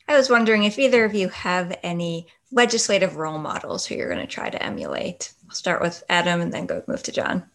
I 0.07 0.15
was 0.15 0.29
wondering 0.29 0.63
if 0.63 0.79
either 0.79 1.03
of 1.03 1.13
you 1.13 1.29
have 1.29 1.77
any 1.83 2.27
legislative 2.51 3.17
role 3.17 3.39
models 3.39 3.85
who 3.85 3.95
you're 3.95 4.09
going 4.09 4.25
to 4.25 4.27
try 4.27 4.49
to 4.49 4.63
emulate. 4.63 5.33
I'll 5.49 5.55
start 5.55 5.81
with 5.81 6.03
Adam 6.09 6.39
and 6.39 6.53
then 6.53 6.65
go 6.65 6.83
move 6.87 7.03
to 7.03 7.11
John. 7.11 7.49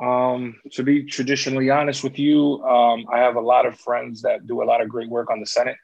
Um, 0.00 0.56
to 0.72 0.82
be 0.82 1.04
traditionally 1.04 1.68
honest 1.68 2.02
with 2.02 2.18
you, 2.18 2.62
um, 2.64 3.04
I 3.12 3.18
have 3.18 3.36
a 3.36 3.40
lot 3.40 3.66
of 3.66 3.78
friends 3.78 4.22
that 4.22 4.46
do 4.46 4.62
a 4.62 4.64
lot 4.64 4.80
of 4.80 4.88
great 4.88 5.10
work 5.10 5.30
on 5.30 5.40
the 5.40 5.46
Senate. 5.46 5.76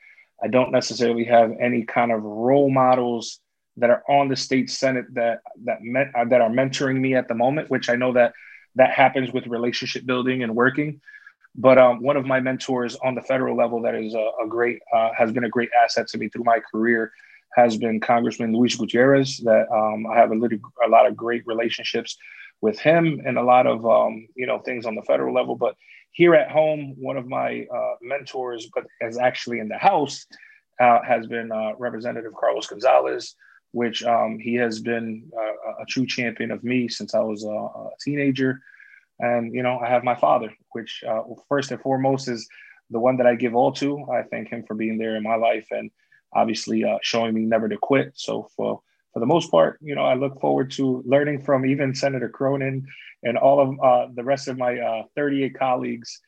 I 0.42 0.48
don't 0.48 0.72
necessarily 0.72 1.24
have 1.24 1.52
any 1.60 1.84
kind 1.84 2.12
of 2.12 2.22
role 2.22 2.70
models 2.70 3.40
that 3.76 3.90
are 3.90 4.02
on 4.08 4.28
the 4.28 4.36
state 4.36 4.70
Senate 4.70 5.04
that 5.14 5.40
that 5.64 5.82
met, 5.82 6.10
uh, 6.14 6.24
that 6.24 6.40
are 6.40 6.48
mentoring 6.48 6.98
me 6.98 7.14
at 7.14 7.28
the 7.28 7.34
moment, 7.34 7.68
which 7.70 7.90
I 7.90 7.96
know 7.96 8.12
that 8.14 8.32
that 8.74 8.90
happens 8.90 9.32
with 9.32 9.46
relationship 9.46 10.06
building 10.06 10.42
and 10.42 10.54
working. 10.54 11.00
But 11.54 11.78
um, 11.78 12.02
one 12.02 12.16
of 12.16 12.26
my 12.26 12.40
mentors 12.40 12.96
on 12.96 13.14
the 13.14 13.22
federal 13.22 13.56
level 13.56 13.82
that 13.82 13.94
is 13.94 14.14
a, 14.14 14.30
a 14.42 14.48
great 14.48 14.78
uh, 14.94 15.10
has 15.16 15.30
been 15.30 15.44
a 15.44 15.50
great 15.50 15.70
asset 15.82 16.08
to 16.08 16.18
me 16.18 16.28
through 16.28 16.44
my 16.44 16.60
career 16.60 17.12
has 17.54 17.76
been 17.78 18.00
Congressman 18.00 18.52
Luis 18.52 18.76
Gutierrez. 18.76 19.38
That 19.38 19.66
um, 19.72 20.06
I 20.06 20.16
have 20.16 20.30
a, 20.30 20.34
little, 20.34 20.58
a 20.84 20.88
lot 20.88 21.06
of 21.06 21.16
great 21.16 21.42
relationships 21.46 22.16
with 22.60 22.78
him 22.78 23.20
and 23.24 23.38
a 23.38 23.42
lot 23.42 23.66
of 23.66 23.86
um, 23.86 24.26
you 24.34 24.46
know 24.46 24.58
things 24.58 24.86
on 24.86 24.94
the 24.94 25.02
federal 25.02 25.34
level. 25.34 25.56
But 25.56 25.76
here 26.12 26.34
at 26.34 26.50
home, 26.50 26.94
one 26.98 27.16
of 27.16 27.26
my 27.26 27.66
uh, 27.72 27.94
mentors, 28.00 28.68
but 28.74 28.84
is 29.00 29.18
actually 29.18 29.58
in 29.58 29.68
the 29.68 29.78
House, 29.78 30.26
uh, 30.80 31.00
has 31.06 31.26
been 31.26 31.52
uh, 31.52 31.72
Representative 31.78 32.32
Carlos 32.38 32.66
Gonzalez, 32.66 33.34
which 33.72 34.02
um, 34.04 34.38
he 34.38 34.54
has 34.54 34.80
been 34.80 35.30
uh, 35.36 35.82
a 35.82 35.86
true 35.86 36.06
champion 36.06 36.50
of 36.50 36.64
me 36.64 36.88
since 36.88 37.14
I 37.14 37.20
was 37.20 37.44
a, 37.44 37.48
a, 37.48 37.90
teenager. 38.00 38.62
And 39.18 39.54
you 39.54 39.62
know, 39.62 39.78
I 39.78 39.88
have 39.88 40.04
my 40.04 40.14
father, 40.14 40.52
which 40.72 41.02
uh, 41.06 41.22
first 41.48 41.70
and 41.70 41.80
foremost 41.80 42.28
is 42.28 42.48
the 42.90 43.00
one 43.00 43.16
that 43.18 43.26
I 43.26 43.34
give 43.34 43.54
all 43.54 43.72
to. 43.72 44.06
I 44.10 44.22
thank 44.22 44.48
him 44.48 44.64
for 44.66 44.74
being 44.74 44.98
there 44.98 45.16
in 45.16 45.22
my 45.22 45.36
life 45.36 45.68
and 45.70 45.90
obviously 46.32 46.84
uh, 46.84 46.98
showing 47.02 47.34
me 47.34 47.42
never 47.42 47.68
to 47.68 47.76
quit. 47.76 48.12
So 48.14 48.48
for 48.56 48.80
for 49.16 49.20
the 49.20 49.24
most 49.24 49.50
part, 49.50 49.78
you 49.80 49.94
know, 49.94 50.04
I 50.04 50.12
look 50.12 50.38
forward 50.42 50.70
to 50.72 51.02
learning 51.06 51.40
from 51.40 51.64
even 51.64 51.94
Senator 51.94 52.28
Cronin 52.28 52.86
and 53.22 53.38
all 53.38 53.60
of 53.60 53.80
uh, 53.82 54.12
the 54.14 54.22
rest 54.22 54.46
of 54.46 54.58
my 54.58 54.78
uh, 54.78 55.04
38 55.16 55.58
colleagues 55.58 56.20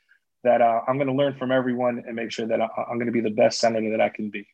that 0.42 0.62
uh, 0.62 0.80
I'm 0.88 0.96
going 0.96 1.08
to 1.08 1.12
learn 1.12 1.34
from 1.34 1.52
everyone 1.52 2.02
and 2.06 2.16
make 2.16 2.32
sure 2.32 2.46
that 2.46 2.62
I, 2.62 2.68
am 2.90 2.96
going 2.96 3.04
to 3.04 3.12
be 3.12 3.20
the 3.20 3.28
best 3.28 3.60
senator 3.60 3.90
that 3.90 4.00
I 4.00 4.08
can 4.08 4.30
be. 4.30 4.48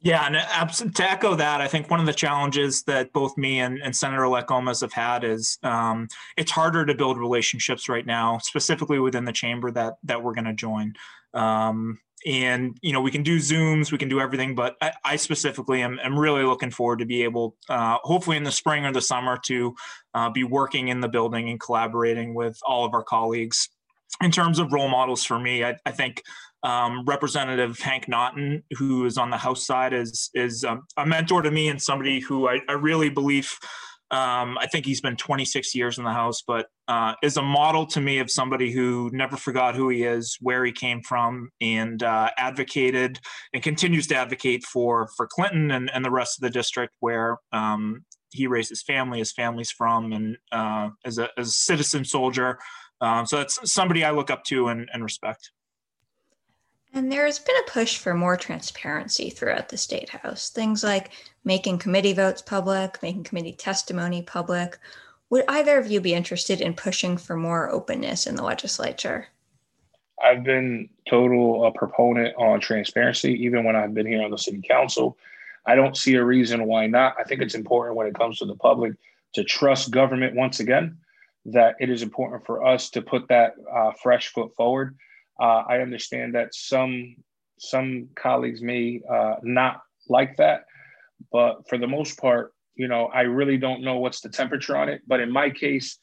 Yeah, 0.00 0.26
and 0.26 0.94
to 0.94 1.08
echo 1.08 1.36
that, 1.36 1.60
I 1.60 1.68
think 1.68 1.88
one 1.88 2.00
of 2.00 2.06
the 2.06 2.12
challenges 2.12 2.82
that 2.88 3.12
both 3.12 3.38
me 3.38 3.60
and, 3.60 3.78
and 3.80 3.94
Senator-elect 3.94 4.48
Gomez 4.48 4.80
have 4.80 4.92
had 4.92 5.22
is 5.22 5.56
um, 5.62 6.08
it's 6.36 6.50
harder 6.50 6.84
to 6.84 6.94
build 6.96 7.18
relationships 7.18 7.88
right 7.88 8.04
now, 8.04 8.38
specifically 8.38 8.98
within 8.98 9.26
the 9.26 9.32
chamber 9.32 9.70
that 9.70 9.94
that 10.02 10.24
we're 10.24 10.34
going 10.34 10.46
to 10.46 10.54
join. 10.54 10.94
Um, 11.34 12.00
and 12.26 12.76
you 12.80 12.92
know 12.92 13.00
we 13.00 13.10
can 13.10 13.22
do 13.22 13.38
zooms 13.38 13.92
we 13.92 13.98
can 13.98 14.08
do 14.08 14.20
everything 14.20 14.54
but 14.54 14.76
i, 14.80 14.92
I 15.04 15.16
specifically 15.16 15.82
am, 15.82 15.98
am, 16.02 16.18
really 16.18 16.42
looking 16.42 16.70
forward 16.70 17.00
to 17.00 17.06
be 17.06 17.22
able 17.22 17.56
uh, 17.68 17.98
hopefully 18.02 18.36
in 18.36 18.44
the 18.44 18.52
spring 18.52 18.84
or 18.84 18.92
the 18.92 19.02
summer 19.02 19.38
to 19.46 19.74
uh, 20.14 20.30
be 20.30 20.44
working 20.44 20.88
in 20.88 21.00
the 21.00 21.08
building 21.08 21.50
and 21.50 21.60
collaborating 21.60 22.34
with 22.34 22.58
all 22.64 22.84
of 22.84 22.94
our 22.94 23.02
colleagues. 23.02 23.68
In 24.22 24.30
terms 24.30 24.58
of 24.58 24.72
role 24.72 24.88
models 24.88 25.24
for 25.24 25.38
me 25.38 25.64
i, 25.64 25.76
I 25.84 25.90
think 25.90 26.22
um, 26.62 27.04
representative 27.04 27.78
hank 27.78 28.08
naughton 28.08 28.62
who 28.78 29.04
is 29.04 29.18
on 29.18 29.30
the 29.30 29.36
house 29.36 29.66
side 29.66 29.92
is 29.92 30.30
is 30.34 30.64
um, 30.64 30.82
a 30.96 31.04
mentor 31.04 31.42
to 31.42 31.50
me 31.50 31.68
and 31.68 31.82
somebody 31.82 32.20
who 32.20 32.48
i, 32.48 32.60
I 32.68 32.72
really 32.72 33.10
believe 33.10 33.58
um, 34.14 34.56
I 34.60 34.68
think 34.68 34.86
he's 34.86 35.00
been 35.00 35.16
26 35.16 35.74
years 35.74 35.98
in 35.98 36.04
the 36.04 36.12
House, 36.12 36.40
but 36.46 36.68
uh, 36.86 37.14
is 37.20 37.36
a 37.36 37.42
model 37.42 37.84
to 37.86 38.00
me 38.00 38.20
of 38.20 38.30
somebody 38.30 38.70
who 38.70 39.10
never 39.12 39.36
forgot 39.36 39.74
who 39.74 39.88
he 39.88 40.04
is, 40.04 40.38
where 40.40 40.64
he 40.64 40.70
came 40.70 41.02
from, 41.02 41.50
and 41.60 42.00
uh, 42.00 42.30
advocated 42.38 43.18
and 43.52 43.60
continues 43.60 44.06
to 44.06 44.14
advocate 44.14 44.62
for 44.62 45.08
for 45.16 45.26
Clinton 45.26 45.72
and, 45.72 45.90
and 45.92 46.04
the 46.04 46.12
rest 46.12 46.38
of 46.38 46.42
the 46.42 46.50
district 46.50 46.94
where 47.00 47.38
um, 47.50 48.04
he 48.30 48.46
raised 48.46 48.68
his 48.68 48.84
family, 48.84 49.18
his 49.18 49.32
family's 49.32 49.72
from, 49.72 50.12
and 50.12 50.36
uh, 50.52 50.90
as, 51.04 51.18
a, 51.18 51.28
as 51.36 51.48
a 51.48 51.52
citizen 51.52 52.04
soldier. 52.04 52.60
Um, 53.00 53.26
so 53.26 53.38
that's 53.38 53.58
somebody 53.72 54.04
I 54.04 54.12
look 54.12 54.30
up 54.30 54.44
to 54.44 54.68
and, 54.68 54.88
and 54.92 55.02
respect. 55.02 55.50
And 56.94 57.10
there's 57.10 57.40
been 57.40 57.56
a 57.56 57.70
push 57.70 57.98
for 57.98 58.14
more 58.14 58.36
transparency 58.36 59.28
throughout 59.28 59.68
the 59.68 59.76
State 59.76 60.10
House. 60.10 60.48
Things 60.48 60.84
like 60.84 61.10
making 61.44 61.78
committee 61.78 62.12
votes 62.12 62.40
public, 62.40 63.02
making 63.02 63.24
committee 63.24 63.52
testimony 63.52 64.22
public. 64.22 64.78
Would 65.30 65.44
either 65.48 65.76
of 65.76 65.88
you 65.88 66.00
be 66.00 66.14
interested 66.14 66.60
in 66.60 66.72
pushing 66.72 67.16
for 67.16 67.36
more 67.36 67.68
openness 67.68 68.28
in 68.28 68.36
the 68.36 68.44
legislature? 68.44 69.26
I've 70.22 70.44
been 70.44 70.88
total 71.10 71.66
a 71.66 71.72
proponent 71.72 72.36
on 72.36 72.60
transparency, 72.60 73.32
even 73.44 73.64
when 73.64 73.74
I've 73.74 73.92
been 73.92 74.06
here 74.06 74.22
on 74.22 74.30
the 74.30 74.38
city 74.38 74.62
council. 74.62 75.18
I 75.66 75.74
don't 75.74 75.96
see 75.96 76.14
a 76.14 76.24
reason 76.24 76.64
why 76.64 76.86
not. 76.86 77.16
I 77.18 77.24
think 77.24 77.42
it's 77.42 77.56
important 77.56 77.96
when 77.96 78.06
it 78.06 78.14
comes 78.14 78.38
to 78.38 78.46
the 78.46 78.54
public 78.54 78.92
to 79.32 79.42
trust 79.42 79.90
government 79.90 80.36
once 80.36 80.60
again, 80.60 80.98
that 81.46 81.74
it 81.80 81.90
is 81.90 82.02
important 82.02 82.46
for 82.46 82.64
us 82.64 82.88
to 82.90 83.02
put 83.02 83.26
that 83.28 83.56
uh, 83.68 83.90
fresh 84.00 84.28
foot 84.28 84.54
forward. 84.54 84.96
Uh, 85.40 85.62
I 85.68 85.78
understand 85.80 86.34
that 86.34 86.54
some 86.54 87.16
some 87.58 88.08
colleagues 88.16 88.62
may 88.62 89.00
uh, 89.10 89.36
not 89.42 89.82
like 90.08 90.36
that, 90.36 90.64
But 91.32 91.68
for 91.68 91.78
the 91.78 91.86
most 91.86 92.18
part, 92.18 92.52
you 92.74 92.88
know, 92.88 93.06
I 93.06 93.22
really 93.22 93.56
don't 93.56 93.82
know 93.82 93.98
what's 93.98 94.20
the 94.20 94.28
temperature 94.28 94.76
on 94.76 94.88
it. 94.88 95.02
But 95.06 95.20
in 95.20 95.30
my 95.30 95.50
case, 95.50 95.98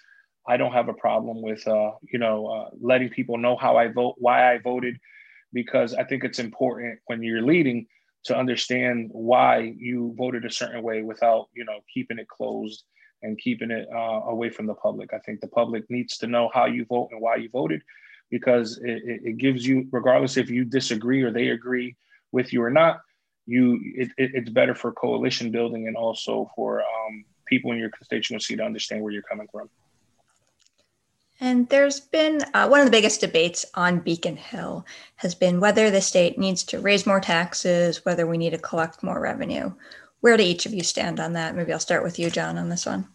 I 0.48 0.58
don't 0.58 0.74
have 0.74 0.90
a 0.90 0.94
problem 0.94 1.42
with, 1.42 1.68
uh, 1.68 1.92
you 2.12 2.20
know, 2.20 2.48
uh, 2.48 2.70
letting 2.80 3.10
people 3.10 3.38
know 3.38 3.56
how 3.56 3.78
I 3.78 3.88
vote, 3.88 4.16
why 4.18 4.54
I 4.54 4.58
voted, 4.58 4.98
because 5.54 5.94
I 5.94 6.04
think 6.04 6.24
it's 6.24 6.40
important 6.40 7.00
when 7.06 7.22
you're 7.24 7.42
leading 7.42 7.88
to 8.26 8.38
understand 8.38 9.10
why 9.12 9.74
you 9.78 10.14
voted 10.18 10.46
a 10.46 10.52
certain 10.52 10.84
way 10.84 11.02
without, 11.02 11.48
you 11.54 11.66
know, 11.66 11.80
keeping 11.94 12.20
it 12.20 12.28
closed 12.28 12.84
and 13.24 13.38
keeping 13.38 13.72
it 13.72 13.88
uh, 13.94 14.22
away 14.30 14.50
from 14.50 14.68
the 14.68 14.74
public. 14.76 15.14
I 15.14 15.20
think 15.20 15.42
the 15.42 15.48
public 15.48 15.84
needs 15.90 16.18
to 16.18 16.28
know 16.28 16.50
how 16.54 16.66
you 16.66 16.86
vote 16.86 17.10
and 17.12 17.22
why 17.22 17.36
you 17.38 17.50
voted, 17.52 17.82
because 18.32 18.78
it, 18.78 19.22
it 19.24 19.38
gives 19.38 19.68
you, 19.68 19.88
regardless 19.92 20.38
if 20.38 20.50
you 20.50 20.64
disagree 20.64 21.22
or 21.22 21.30
they 21.30 21.50
agree 21.50 21.96
with 22.32 22.52
you 22.52 22.64
or 22.64 22.72
not, 22.72 23.02
you 23.46 23.80
it, 23.96 24.10
it, 24.18 24.32
it's 24.34 24.50
better 24.50 24.74
for 24.74 24.92
coalition 24.94 25.52
building 25.52 25.88
and 25.88 25.98
also 25.98 26.50
for 26.56 26.82
um, 26.82 27.26
people 27.46 27.72
in 27.72 27.78
your 27.78 27.90
constituency 27.90 28.56
to 28.56 28.64
understand 28.64 29.04
where 29.04 29.12
you're 29.12 29.22
coming 29.24 29.48
from. 29.52 29.70
And 31.42 31.68
there's 31.70 32.00
been 32.00 32.42
uh, 32.54 32.68
one 32.68 32.82
of 32.82 32.86
the 32.86 32.92
biggest 32.92 33.20
debates 33.20 33.66
on 33.74 34.00
Beacon 34.00 34.38
Hill 34.38 34.86
has 35.16 35.34
been 35.34 35.60
whether 35.60 35.90
the 35.90 36.00
state 36.02 36.38
needs 36.38 36.64
to 36.66 36.80
raise 36.80 37.08
more 37.08 37.20
taxes, 37.20 38.06
whether 38.06 38.28
we 38.28 38.38
need 38.38 38.52
to 38.52 38.60
collect 38.60 39.04
more 39.04 39.20
revenue. 39.20 39.74
Where 40.22 40.38
do 40.38 40.44
each 40.44 40.68
of 40.68 40.74
you 40.74 40.84
stand 40.84 41.20
on 41.20 41.34
that? 41.34 41.56
Maybe 41.56 41.74
I'll 41.74 41.80
start 41.80 42.04
with 42.04 42.20
you, 42.20 42.30
John, 42.30 42.60
on 42.60 42.70
this 42.70 42.86
one. 42.86 43.08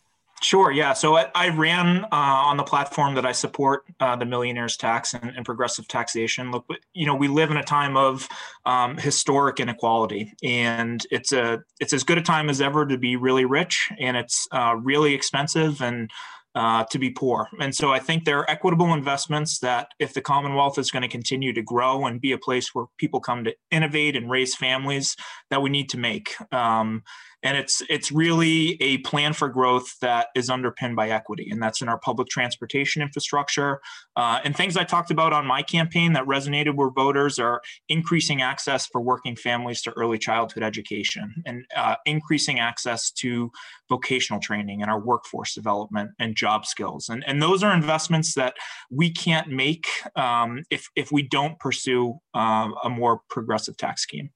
Sure. 0.43 0.71
Yeah. 0.71 0.93
So 0.93 1.17
I, 1.17 1.31
I 1.35 1.49
ran 1.49 2.05
uh, 2.05 2.09
on 2.13 2.59
the 2.59 2.63
platform 2.63 3.15
that 3.15 3.25
I 3.25 3.33
support 3.33 3.85
uh, 4.01 4.17
the 4.17 4.27
millionaires 4.27 4.77
tax 4.77 5.15
and, 5.15 5.33
and, 5.35 5.47
progressive 5.47 5.89
taxation. 5.89 6.51
Look, 6.51 6.67
you 6.93 7.07
know, 7.07 7.15
we 7.15 7.27
live 7.27 7.51
in 7.51 7.57
a 7.57 7.63
time 7.63 7.97
of 7.97 8.29
um, 8.67 8.99
historic 8.99 9.61
inequality, 9.61 10.35
and 10.43 11.05
it's 11.11 11.33
a 11.33 11.63
it's 11.81 11.95
as 11.95 12.05
good 12.05 12.19
a 12.19 12.23
time 12.23 12.51
as 12.51 12.61
ever 12.61 12.85
to 12.87 12.99
be 12.99 13.17
really 13.17 13.47
rich, 13.47 13.91
and 13.99 14.15
it's 14.15 14.47
uh, 14.53 14.77
really 14.79 15.15
expensive 15.15 15.81
and 15.81 16.11
uh, 16.57 16.85
to 16.85 16.99
be 16.99 17.11
poor. 17.11 17.49
And 17.61 17.75
so 17.75 17.93
I 17.93 17.99
think 17.99 18.25
there 18.25 18.39
are 18.39 18.51
equitable 18.51 18.95
investments 18.95 19.59
that, 19.59 19.89
if 19.99 20.15
the 20.15 20.23
Commonwealth 20.23 20.79
is 20.79 20.91
going 20.91 21.03
to 21.03 21.09
continue 21.09 21.53
to 21.53 21.63
grow 21.63 22.07
and 22.07 22.21
be 22.21 22.33
a 22.33 22.39
place 22.39 22.75
where 22.75 22.87
people 22.97 23.21
come 23.21 23.45
to 23.45 23.55
innovate 23.71 24.17
and 24.17 24.31
raise 24.31 24.55
families, 24.55 25.17
that 25.51 25.61
we 25.61 25.69
need 25.69 25.91
to 25.91 25.99
make. 25.99 26.35
Um, 26.53 27.03
and 27.47 27.57
it's 27.57 27.81
it's 27.89 28.11
really 28.11 28.77
a 28.83 28.99
plan 28.99 29.33
for 29.33 29.49
growth 29.49 29.97
that 30.01 30.29
is 30.35 30.51
underpinned 30.51 30.97
by 30.97 31.11
equity 31.11 31.49
and 31.49 31.63
that's 31.63 31.81
in 31.81 31.89
our 31.89 31.99
public 31.99 32.29
transportation 32.29 33.01
infrastructure. 33.01 33.81
Uh, 34.17 34.41
and 34.45 34.57
things 34.57 34.77
i 34.77 34.83
talked 34.83 35.13
about 35.13 35.33
on 35.33 35.47
my 35.47 35.63
campaign 35.63 36.13
that 36.13 36.25
resonated 36.25 36.75
with 36.75 36.93
voters 36.95 37.39
are 37.39 37.63
increasing 37.89 38.43
access 38.43 38.87
for 38.87 39.01
working 39.01 39.37
families 39.37 39.81
to 39.81 39.93
early 39.93 40.19
childhood 40.19 40.65
education 40.65 41.43
and 41.47 41.65
uh, 41.77 41.95
increasing 42.05 42.59
access 42.59 43.13
to 43.13 43.51
vocational 43.89 44.41
training 44.41 44.83
and 44.83 44.91
our 44.91 45.01
workforce 45.01 45.55
development 45.55 46.11
and 46.19 46.35
job 46.35 46.67
skills. 46.67 47.09
And, 47.09 47.23
and 47.29 47.41
those 47.41 47.63
are 47.63 47.73
investments 47.73 48.35
that 48.35 48.55
we 48.91 49.11
can't 49.11 49.49
make 49.49 49.87
um, 50.17 50.65
if, 50.71 50.89
if 50.97 51.13
we 51.13 51.23
don't 51.23 51.59
pursue 51.61 52.19
uh, 52.35 52.69
a 52.83 52.91
more 52.91 53.21
progressive 53.31 53.77
tax 53.77 54.03
scheme 54.03 54.31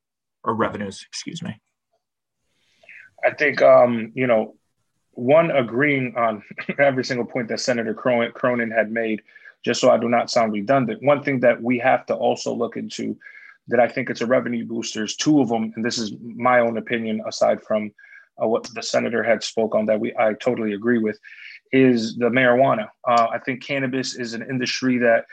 or 0.44 0.54
revenues 0.54 1.04
excuse 1.08 1.42
me 1.42 1.60
I 3.24 3.30
think 3.30 3.62
um, 3.62 4.12
you 4.14 4.26
know, 4.26 4.56
one 5.12 5.50
agreeing 5.50 6.14
on 6.16 6.42
every 6.78 7.04
single 7.04 7.26
point 7.26 7.48
that 7.48 7.60
Senator 7.60 7.94
Cronin 7.94 8.70
had 8.70 8.90
made, 8.90 9.22
just 9.64 9.80
so 9.80 9.90
I 9.90 9.98
do 9.98 10.08
not 10.08 10.30
sound 10.30 10.52
redundant. 10.52 11.02
One 11.02 11.22
thing 11.22 11.40
that 11.40 11.62
we 11.62 11.78
have 11.78 12.06
to 12.06 12.14
also 12.14 12.52
look 12.54 12.76
into 12.76 13.16
that 13.68 13.80
I 13.80 13.88
think 13.88 14.10
it's 14.10 14.20
a 14.20 14.26
revenue 14.26 14.64
booster 14.64 15.04
is 15.04 15.16
two 15.16 15.40
of 15.40 15.48
them, 15.48 15.72
and 15.76 15.84
this 15.84 15.98
is 15.98 16.12
my 16.20 16.60
own 16.60 16.76
opinion 16.76 17.22
aside 17.26 17.62
from 17.62 17.92
uh, 18.42 18.48
what 18.48 18.64
the 18.74 18.82
senator 18.82 19.22
had 19.22 19.42
spoke 19.42 19.74
on 19.74 19.86
that 19.86 20.00
we 20.00 20.14
I 20.16 20.32
totally 20.34 20.72
agree 20.72 20.98
with, 20.98 21.18
is 21.72 22.16
the 22.16 22.26
marijuana. 22.30 22.88
Uh, 23.06 23.28
I 23.32 23.38
think 23.38 23.62
cannabis 23.62 24.16
is 24.16 24.34
an 24.34 24.42
industry 24.48 24.98
that 24.98 25.24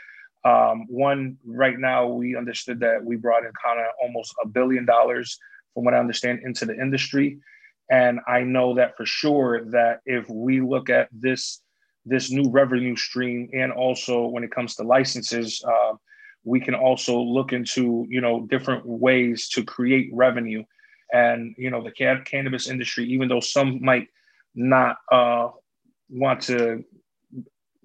um, 0.44 0.86
one 0.88 1.36
right 1.44 1.78
now 1.78 2.06
we 2.06 2.36
understood 2.36 2.80
that 2.80 3.04
we 3.04 3.16
brought 3.16 3.44
in 3.44 3.50
kind 3.62 3.80
of 3.80 3.86
almost 4.00 4.34
a 4.42 4.46
billion 4.46 4.84
dollars 4.84 5.38
from 5.74 5.84
what 5.84 5.94
I 5.94 5.98
understand 5.98 6.40
into 6.44 6.64
the 6.64 6.78
industry 6.78 7.38
and 7.90 8.20
I 8.26 8.42
know 8.42 8.74
that 8.74 8.96
for 8.96 9.06
sure 9.06 9.64
that 9.66 10.00
if 10.04 10.28
we 10.28 10.60
look 10.60 10.90
at 10.90 11.08
this 11.12 11.62
this 12.04 12.30
new 12.30 12.48
revenue 12.50 12.96
stream, 12.96 13.50
and 13.52 13.70
also 13.72 14.26
when 14.26 14.42
it 14.42 14.50
comes 14.50 14.74
to 14.76 14.82
licenses, 14.82 15.62
uh, 15.66 15.94
we 16.44 16.58
can 16.60 16.74
also 16.74 17.18
look 17.18 17.52
into 17.52 18.06
you 18.08 18.20
know 18.20 18.46
different 18.46 18.84
ways 18.86 19.48
to 19.50 19.64
create 19.64 20.10
revenue. 20.12 20.64
And 21.12 21.54
you 21.56 21.70
know 21.70 21.82
the 21.82 21.90
can- 21.90 22.24
cannabis 22.24 22.68
industry, 22.68 23.06
even 23.06 23.28
though 23.28 23.40
some 23.40 23.82
might 23.82 24.08
not 24.54 24.98
uh, 25.10 25.48
want 26.10 26.42
to 26.42 26.84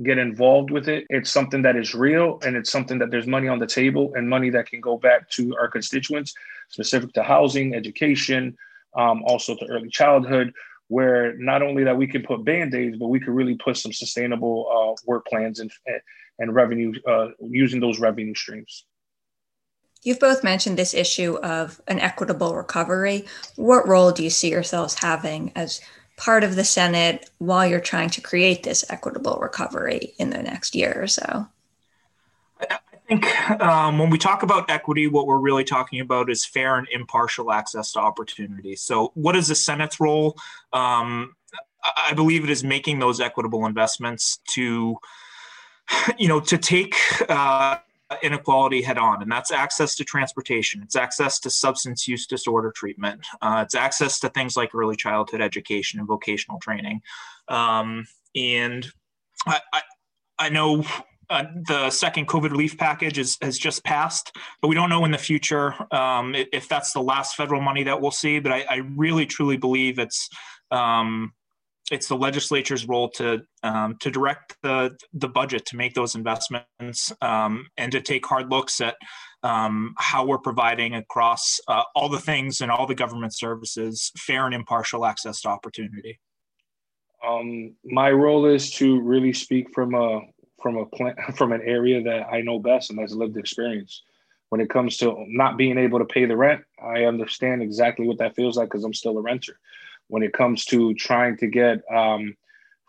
get 0.02 0.18
involved 0.18 0.72
with 0.72 0.90
it, 0.90 1.06
it's 1.10 1.30
something 1.30 1.62
that 1.62 1.78
is 1.78 1.96
real, 1.96 2.40
and 2.46 2.58
it's 2.58 2.72
something 2.72 3.00
that 3.00 3.10
there's 3.10 3.28
money 3.28 3.48
on 3.48 3.60
the 3.60 3.68
table 3.68 4.12
and 4.16 4.28
money 4.28 4.50
that 4.50 4.70
can 4.70 4.82
go 4.82 4.98
back 4.98 5.30
to 5.30 5.56
our 5.56 5.70
constituents, 5.70 6.34
specific 6.68 7.14
to 7.14 7.24
housing, 7.24 7.74
education 7.74 8.58
um, 8.96 9.24
also 9.26 9.56
to 9.56 9.66
early 9.66 9.90
childhood, 9.90 10.54
where 10.88 11.36
not 11.38 11.62
only 11.62 11.84
that 11.84 11.98
we 11.98 12.08
can 12.08 12.24
put 12.24 12.44
band-aids, 12.46 12.98
but 12.98 13.08
we 13.08 13.20
could 13.20 13.34
really 13.34 13.56
put 13.56 13.78
some 13.78 13.94
sustainable 13.94 14.68
uh, 14.70 15.02
work 15.06 15.26
plans 15.26 15.60
and, 15.60 15.72
and 16.40 16.54
revenue 16.54 16.94
uh, 17.08 17.28
using 17.40 17.80
those 17.80 18.00
revenue 18.00 18.36
streams. 18.36 18.86
You've 20.04 20.20
both 20.20 20.44
mentioned 20.44 20.78
this 20.78 20.94
issue 20.94 21.38
of 21.38 21.82
an 21.88 22.00
equitable 22.00 22.56
recovery. 22.56 23.26
What 23.56 23.88
role 23.88 24.12
do 24.12 24.24
you 24.24 24.30
see 24.30 24.52
yourselves 24.52 24.96
having 24.96 25.54
as 25.56 25.80
part 26.18 26.44
of 26.44 26.56
the 26.56 26.66
Senate 26.66 27.30
while 27.38 27.66
you're 27.66 27.80
trying 27.80 28.10
to 28.12 28.22
create 28.22 28.64
this 28.64 28.84
equitable 28.90 29.40
recovery 29.42 30.14
in 30.20 30.30
the 30.30 30.44
next 30.44 30.76
year 30.76 30.94
or 31.02 31.08
so? 31.08 31.48
Think 33.18 33.62
um, 33.62 34.00
when 34.00 34.10
we 34.10 34.18
talk 34.18 34.44
about 34.44 34.70
equity, 34.70 35.08
what 35.08 35.28
we're 35.28 35.40
really 35.40 35.64
talking 35.64 36.00
about 36.00 36.30
is 36.30 36.46
fair 36.46 36.78
and 36.78 36.88
impartial 36.92 37.52
access 37.52 37.92
to 37.94 38.00
opportunity. 38.00 38.76
So, 38.76 39.12
what 39.16 39.36
is 39.36 39.48
the 39.48 39.56
Senate's 39.56 40.00
role? 40.00 40.38
Um, 40.72 41.36
I 41.84 42.14
believe 42.14 42.44
it 42.44 42.50
is 42.50 42.64
making 42.64 43.00
those 43.00 43.20
equitable 43.20 43.66
investments 43.66 44.40
to, 44.52 44.98
you 46.18 46.28
know, 46.28 46.40
to 46.40 46.58
take 46.58 46.96
uh, 47.30 47.78
inequality 48.22 48.82
head 48.82 48.98
on, 48.98 49.22
and 49.22 49.32
that's 49.32 49.52
access 49.52 49.96
to 49.96 50.04
transportation, 50.04 50.82
it's 50.82 50.96
access 50.96 51.40
to 51.42 51.50
substance 51.50 52.08
use 52.08 52.26
disorder 52.26 52.72
treatment, 52.72 53.26
uh, 53.42 53.62
it's 53.66 53.76
access 53.76 54.20
to 54.20 54.30
things 54.30 54.56
like 54.56 54.74
early 54.74 54.96
childhood 54.96 55.42
education 55.42 56.00
and 56.00 56.08
vocational 56.08 56.60
training, 56.60 57.02
um, 57.50 58.06
and 58.36 58.88
I, 59.46 59.60
I, 59.74 59.82
I 60.40 60.50
know 60.50 60.86
uh, 61.30 61.46
the 61.68 61.90
second 61.90 62.28
COVID 62.28 62.52
relief 62.52 62.78
package 62.78 63.18
is, 63.18 63.38
has 63.42 63.58
just 63.58 63.84
passed, 63.84 64.36
but 64.62 64.68
we 64.68 64.76
don't 64.76 64.90
know 64.90 65.06
in 65.06 65.12
the 65.12 65.18
future 65.18 65.74
um, 65.94 66.36
if 66.36 66.68
that's 66.68 66.94
the 66.94 67.02
last 67.02 67.36
federal 67.36 67.62
money 67.62 67.84
that 67.84 68.00
we'll 68.02 68.12
see. 68.12 68.40
But 68.40 68.52
I, 68.52 68.66
I 68.70 68.76
really 68.96 69.26
truly 69.26 69.58
believe 69.58 70.00
it's 70.00 70.30
um, 70.72 71.34
it's 71.92 72.08
the 72.08 72.16
legislature's 72.16 72.88
role 72.88 73.10
to 73.10 73.42
um, 73.62 73.98
to 74.00 74.10
direct 74.10 74.56
the 74.64 74.96
the 75.14 75.28
budget 75.28 75.66
to 75.68 75.78
make 75.78 75.94
those 75.94 76.16
investments 76.16 77.12
um, 77.22 77.68
and 77.78 77.92
to 77.92 78.02
take 78.02 78.26
hard 78.26 78.50
looks 78.50 78.82
at 78.82 78.96
um, 79.44 79.94
how 79.98 80.26
we're 80.26 80.38
providing 80.38 80.96
across 80.96 81.60
uh, 81.68 81.84
all 81.96 82.10
the 82.10 82.20
things 82.20 82.62
and 82.62 82.72
all 82.72 82.88
the 82.88 82.96
government 82.96 83.36
services 83.36 84.12
fair 84.18 84.46
and 84.46 84.56
impartial 84.56 85.06
access 85.06 85.42
to 85.42 85.50
opportunity. 85.50 86.20
Um, 87.26 87.76
my 87.86 88.12
role 88.12 88.46
is 88.46 88.72
to 88.72 89.02
really 89.02 89.34
speak 89.34 89.74
from 89.74 89.94
a 89.96 90.22
from 90.64 90.78
a 90.78 91.32
from 91.34 91.52
an 91.52 91.62
area 91.64 92.02
that 92.02 92.28
I 92.32 92.42
know 92.42 92.58
best 92.58 92.90
and 92.90 92.98
that's 92.98 93.14
lived 93.14 93.38
experience. 93.38 94.02
When 94.50 94.62
it 94.62 94.70
comes 94.70 94.98
to 94.98 95.16
not 95.28 95.58
being 95.58 95.80
able 95.80 95.98
to 95.98 96.06
pay 96.06 96.26
the 96.26 96.38
rent, 96.38 96.64
I 96.82 97.06
understand 97.06 97.64
exactly 97.64 98.08
what 98.08 98.20
that 98.20 98.36
feels 98.36 98.56
like 98.56 98.70
because 98.70 98.84
I'm 98.84 98.94
still 98.94 99.18
a 99.18 99.22
renter. 99.22 99.60
When 100.08 100.22
it 100.22 100.34
comes 100.34 100.66
to 100.66 100.94
trying 100.94 101.38
to 101.38 101.48
get 101.48 101.82
um, 101.92 102.36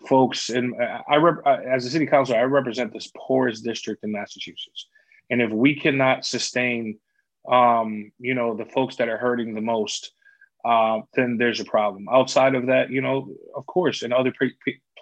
folks, 0.07 0.51
and 0.51 0.75
I 1.09 1.17
rep, 1.17 1.37
as 1.47 1.87
a 1.87 1.91
city 1.91 2.07
councilor, 2.07 2.39
I 2.39 2.43
represent 2.43 2.93
this 2.93 3.11
poorest 3.17 3.65
district 3.65 4.05
in 4.05 4.13
Massachusetts, 4.13 4.89
and 5.31 5.41
if 5.41 5.51
we 5.51 5.75
cannot 5.75 6.27
sustain, 6.27 6.99
um, 7.51 8.13
you 8.19 8.35
know, 8.35 8.55
the 8.55 8.67
folks 8.67 8.97
that 8.97 9.09
are 9.09 9.17
hurting 9.17 9.55
the 9.55 9.63
most, 9.63 10.13
uh, 10.67 11.01
then 11.15 11.39
there's 11.39 11.61
a 11.61 11.65
problem. 11.65 12.09
Outside 12.13 12.55
of 12.55 12.67
that, 12.67 12.91
you 12.91 13.01
know, 13.01 13.31
of 13.57 13.65
course, 13.65 14.03
in 14.03 14.13
other 14.13 14.35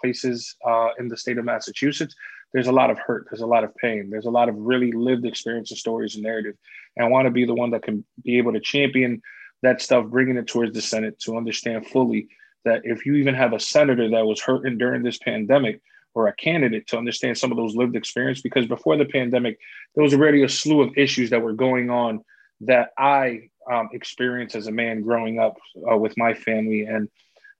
places 0.01 0.55
uh, 0.65 0.91
in 1.01 1.09
the 1.09 1.17
state 1.17 1.39
of 1.39 1.45
Massachusetts, 1.45 2.15
there's 2.53 2.67
a 2.67 2.73
lot 2.73 2.91
of 2.91 2.99
hurt, 2.99 3.27
there's 3.31 3.41
a 3.41 3.47
lot 3.47 3.65
of 3.65 3.75
pain, 3.77 4.11
there's 4.11 4.27
a 4.27 4.31
lot 4.31 4.49
of 4.49 4.57
really 4.57 4.93
lived 4.93 5.25
experience 5.25 5.71
and 5.71 5.79
stories 5.79 6.15
and 6.15 6.23
narrative. 6.23 6.55
And 6.97 7.07
I 7.07 7.09
want 7.09 7.27
to 7.27 7.31
be 7.31 7.45
the 7.45 7.55
one 7.55 7.71
that 7.71 7.83
can 7.83 8.05
be 8.23 8.39
able 8.39 8.53
to 8.53 8.61
champion 8.61 9.23
that 9.63 9.81
stuff, 9.81 10.07
bringing 10.07 10.37
it 10.37 10.47
towards 10.47 10.75
the 10.75 10.83
Senate 10.83 11.19
to 11.21 11.37
understand 11.37 11.87
fully 11.87 12.29
that 12.65 12.83
if 12.85 13.07
you 13.07 13.15
even 13.15 13.35
have 13.35 13.53
a 13.53 13.61
senator 13.61 14.09
that 14.11 14.27
was 14.27 14.41
hurting 14.41 14.79
during 14.79 15.03
this 15.03 15.19
pandemic 15.19 15.81
or 16.15 16.29
a 16.29 16.35
candidate 16.35 16.87
to 16.89 16.99
understand 16.99 17.39
some 17.39 17.51
of 17.51 17.57
those 17.57 17.75
lived 17.75 17.97
experience, 17.97 18.43
because 18.43 18.67
before 18.67 18.97
the 18.97 19.05
pandemic, 19.05 19.59
there 19.95 20.05
was 20.05 20.15
already 20.15 20.43
a 20.43 20.49
slew 20.49 20.83
of 20.83 20.97
issues 20.97 21.31
that 21.31 21.43
were 21.43 21.55
going 21.55 21.91
on 21.91 22.23
that 22.61 22.91
I 22.99 23.49
um, 23.71 23.89
experience 23.93 24.55
as 24.55 24.67
a 24.67 24.73
man 24.73 25.03
growing 25.03 25.39
up 25.39 25.57
uh, 25.91 25.97
with 25.97 26.17
my 26.19 26.35
family. 26.35 26.83
And 26.83 27.09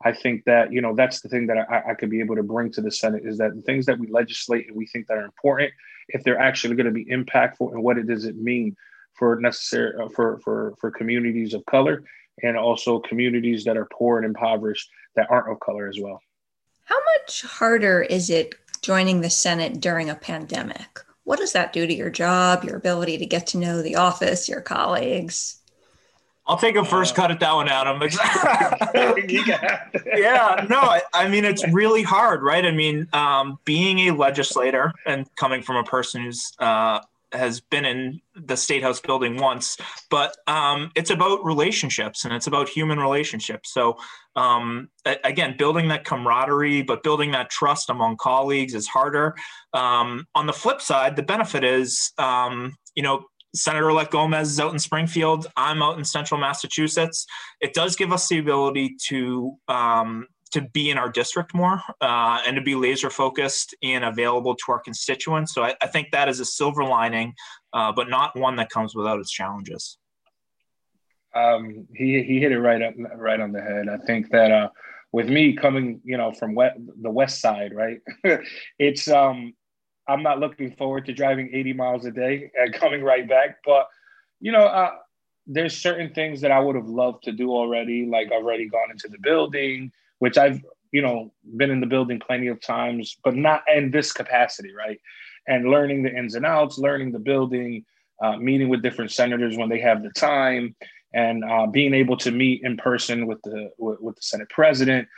I 0.05 0.13
think 0.13 0.45
that, 0.45 0.73
you 0.73 0.81
know, 0.81 0.95
that's 0.95 1.21
the 1.21 1.29
thing 1.29 1.47
that 1.47 1.59
I, 1.59 1.91
I 1.91 1.95
could 1.95 2.11
be 2.11 2.21
able 2.21 2.37
to 2.37 2.43
bring 2.43 2.71
to 2.73 2.81
the 2.81 2.91
Senate 2.91 3.23
is 3.25 3.39
that 3.39 3.55
the 3.55 3.63
things 3.63 3.87
that 3.87 3.99
we 3.99 4.09
legislate 4.09 4.69
and 4.69 4.77
we 4.77 4.87
think 4.87 5.07
that 5.07 5.19
are 5.19 5.25
important, 5.25 5.73
if 6.09 6.25
they're 6.25 6.39
actually 6.39 6.77
going 6.77 6.87
to 6.87 6.93
be 6.93 7.05
impactful 7.07 7.73
and 7.73 7.83
what 7.83 7.99
it 7.99 8.07
does 8.07 8.25
it 8.25 8.37
mean 8.37 8.77
for 9.15 9.39
necessary 9.41 9.93
uh, 10.03 10.09
for, 10.09 10.41
for, 10.41 10.75
for 10.81 10.91
communities 10.91 11.55
of 11.55 11.65
color 11.67 12.03
and 12.43 12.57
also 12.57 12.99
communities 12.99 13.65
that 13.65 13.77
are 13.77 13.89
poor 13.93 14.19
and 14.19 14.27
impoverished 14.27 14.91
that 15.17 15.31
aren't 15.31 15.51
of 15.53 15.61
color 15.61 15.89
as 15.89 15.99
well. 16.01 16.21
How 16.85 16.99
much 17.19 17.43
harder 17.43 18.03
is 18.03 18.31
it 18.31 18.55
joining 18.81 19.21
the 19.21 19.31
Senate 19.31 19.81
during 19.81 20.11
a 20.11 20.15
pandemic? 20.15 21.01
What 21.25 21.39
does 21.39 21.53
that 21.53 21.73
do 21.73 21.87
to 21.87 21.95
your 21.95 22.11
job, 22.11 22.65
your 22.65 22.77
ability 22.77 23.19
to 23.19 23.27
get 23.27 23.47
to 23.49 23.59
know 23.59 23.81
the 23.81 23.97
office, 23.97 24.49
your 24.49 24.61
colleagues? 24.61 25.62
I'll 26.47 26.57
take 26.57 26.77
a 26.77 26.85
first 26.85 27.15
uh, 27.15 27.17
cut 27.17 27.31
at 27.31 27.41
that 27.41 27.53
one, 27.53 27.69
Adam. 27.69 28.01
yeah, 30.17 30.67
no, 30.69 30.81
I, 30.81 31.03
I, 31.15 31.29
mean 31.29 31.45
it's 31.45 31.67
really 31.69 32.03
hard, 32.03 32.43
right? 32.43 32.65
I 32.65 32.73
mean, 32.73 33.07
um, 33.13 33.59
being 33.65 34.09
a 34.09 34.11
legislator 34.11 34.93
and 35.07 35.29
coming 35.37 35.63
from 35.63 35.77
a 35.77 35.85
person 35.85 36.25
who's 36.25 36.53
uh, 36.59 37.01
has 37.33 37.61
been 37.61 37.85
in 37.85 38.21
the 38.35 38.57
state 38.57 38.83
house 38.83 39.01
building 39.01 39.37
once, 39.37 39.77
but 40.11 40.37
um, 40.47 40.91
it's 40.95 41.11
about 41.11 41.45
relationships 41.45 42.25
and 42.25 42.35
it's 42.35 42.47
about 42.47 42.69
human 42.69 42.99
relationships. 42.99 43.73
So 43.73 43.97
um, 44.37 44.89
again, 45.25 45.57
building 45.57 45.89
that 45.89 46.05
camaraderie, 46.05 46.83
but 46.83 47.03
building 47.03 47.33
that 47.33 47.51
trust 47.51 47.91
among 47.91 48.17
colleagues 48.17 48.75
is 48.75 48.87
harder. 48.87 49.35
Um, 49.73 50.27
on 50.35 50.47
the 50.47 50.53
flip 50.53 50.81
side, 50.81 51.17
the 51.17 51.23
benefit 51.23 51.65
is, 51.65 52.13
um, 52.19 52.75
you 52.95 53.03
know, 53.03 53.25
Senator-elect 53.55 54.11
Gomez 54.11 54.51
is 54.51 54.61
out 54.61 54.73
in 54.73 54.79
Springfield. 54.79 55.47
I'm 55.57 55.83
out 55.83 55.99
in 55.99 56.05
Central 56.05 56.41
Massachusetts. 56.41 57.27
It 57.61 57.75
does 57.75 57.97
give 57.97 58.13
us 58.13 58.29
the 58.29 58.39
ability 58.39 58.97
to 59.09 59.57
um, 59.69 60.27
to 60.53 60.61
be 60.61 60.91
in 60.91 60.99
our 60.99 61.09
district 61.09 61.55
more 61.55 61.81
uh, 62.01 62.41
and 62.47 62.57
to 62.57 62.63
be 62.63 62.75
laser 62.75 63.11
focused 63.11 63.75
and 63.83 64.05
available 64.05 64.55
to 64.55 64.65
our 64.69 64.79
constituents. 64.79 65.55
So 65.55 65.65
I, 65.65 65.75
I 65.81 65.87
think 65.87 66.09
that 66.13 66.29
is 66.29 66.41
a 66.41 66.45
silver 66.45 66.85
lining, 66.85 67.35
uh, 67.73 67.93
but 67.93 68.11
not 68.11 68.39
one 68.39 68.57
that 68.57 68.69
comes 68.69 68.95
without 68.95 69.19
its 69.19 69.31
challenges. 69.31 69.99
Um, 71.35 71.87
he 71.95 72.23
he 72.23 72.41
hit 72.41 72.53
it 72.53 72.61
right 72.61 72.83
up 72.83 72.95
right 73.17 73.41
on 73.41 73.53
the 73.53 73.63
head. 73.63 73.89
I 73.89 73.97
think 74.05 74.31
that 74.31 74.51
uh, 74.51 74.69
with 75.13 75.29
me 75.29 75.55
coming, 75.55 76.01
you 76.05 76.19
know, 76.19 76.33
from 76.33 76.55
west, 76.55 76.79
the 77.01 77.11
west 77.11 77.41
side, 77.41 77.73
right? 77.75 78.01
it's 78.79 79.09
um, 79.09 79.55
I'm 80.09 80.23
not 80.23 80.41
looking 80.41 80.75
forward 80.77 81.07
to 81.07 81.13
driving 81.13 81.51
80 81.53 81.73
miles 81.75 82.05
a 82.07 82.11
day 82.11 82.51
and 82.59 82.73
coming 82.83 83.03
right 83.03 83.29
back, 83.29 83.59
but 83.65 83.89
you 84.41 84.51
know, 84.51 84.65
uh, 84.65 84.91
there's 85.47 85.77
certain 85.77 86.13
things 86.13 86.41
that 86.41 86.51
I 86.51 86.61
would 86.61 86.77
have 86.77 86.89
loved 86.89 87.25
to 87.25 87.33
do 87.33 87.51
already. 87.51 88.07
Like 88.07 88.31
already 88.31 88.69
gone 88.69 88.91
into 88.91 89.09
the 89.09 89.19
building, 89.19 89.93
which 90.19 90.37
I've 90.37 90.61
you 90.91 91.03
know 91.03 91.33
been 91.57 91.71
in 91.71 91.81
the 91.81 91.87
building 91.87 92.21
plenty 92.21 92.49
of 92.49 92.61
times, 92.61 93.17
but 93.25 93.35
not 93.35 93.63
in 93.73 93.91
this 93.91 94.13
capacity, 94.13 94.73
right? 94.75 95.01
And 95.49 95.71
learning 95.71 96.03
the 96.03 96.17
ins 96.17 96.35
and 96.35 96.47
outs, 96.47 96.79
learning 96.79 97.13
the 97.13 97.19
building, 97.19 97.85
uh, 98.23 98.37
meeting 98.37 98.69
with 98.69 98.83
different 98.83 99.11
senators 99.11 99.57
when 99.57 99.69
they 99.69 99.81
have 99.81 100.03
the 100.03 100.11
time, 100.11 100.77
and 101.15 101.45
uh, 101.45 101.67
being 101.67 101.95
able 101.95 102.17
to 102.19 102.31
meet 102.31 102.63
in 102.63 102.77
person 102.77 103.27
with 103.27 103.41
the 103.43 103.71
with, 103.79 104.01
with 104.01 104.17
the 104.17 104.23
Senate 104.23 104.49
president, 104.49 105.09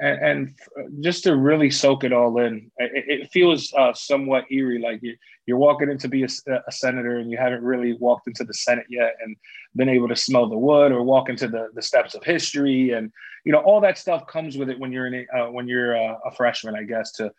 and, 0.00 0.54
and, 0.76 1.02
just 1.02 1.24
to 1.24 1.36
really 1.36 1.70
soak 1.70 2.04
it 2.04 2.12
all 2.12 2.38
in. 2.38 2.70
It, 2.78 3.22
it 3.22 3.30
feels 3.30 3.72
uh, 3.74 3.92
somewhat 3.94 4.50
eerie, 4.50 4.80
like 4.80 5.00
you, 5.02 5.16
you're 5.46 5.58
walking 5.58 5.90
in 5.90 5.98
to 5.98 6.08
be 6.08 6.22
a, 6.24 6.28
a, 6.66 6.72
senator 6.72 7.18
and 7.18 7.30
you 7.30 7.36
haven't 7.36 7.62
really 7.62 7.94
walked 7.94 8.26
into 8.26 8.44
the 8.44 8.54
Senate 8.54 8.86
yet, 8.88 9.14
and 9.22 9.36
been 9.76 9.88
able 9.88 10.08
to 10.08 10.16
smell 10.16 10.48
the 10.48 10.58
wood 10.58 10.92
or 10.92 11.02
walk 11.02 11.28
into 11.28 11.48
the, 11.48 11.68
the 11.74 11.82
steps 11.82 12.14
of 12.14 12.24
history, 12.24 12.90
and 12.90 13.12
you 13.44 13.52
know 13.52 13.60
all 13.60 13.80
that 13.80 13.98
stuff 13.98 14.26
comes 14.26 14.56
with 14.56 14.70
it 14.70 14.78
when 14.78 14.92
you're 14.92 15.06
in 15.06 15.26
a, 15.32 15.38
uh, 15.38 15.50
when 15.50 15.68
you're 15.68 15.94
a, 15.94 16.18
a, 16.26 16.32
freshman, 16.32 16.74
I 16.74 16.84
guess. 16.84 17.12
To 17.12 17.30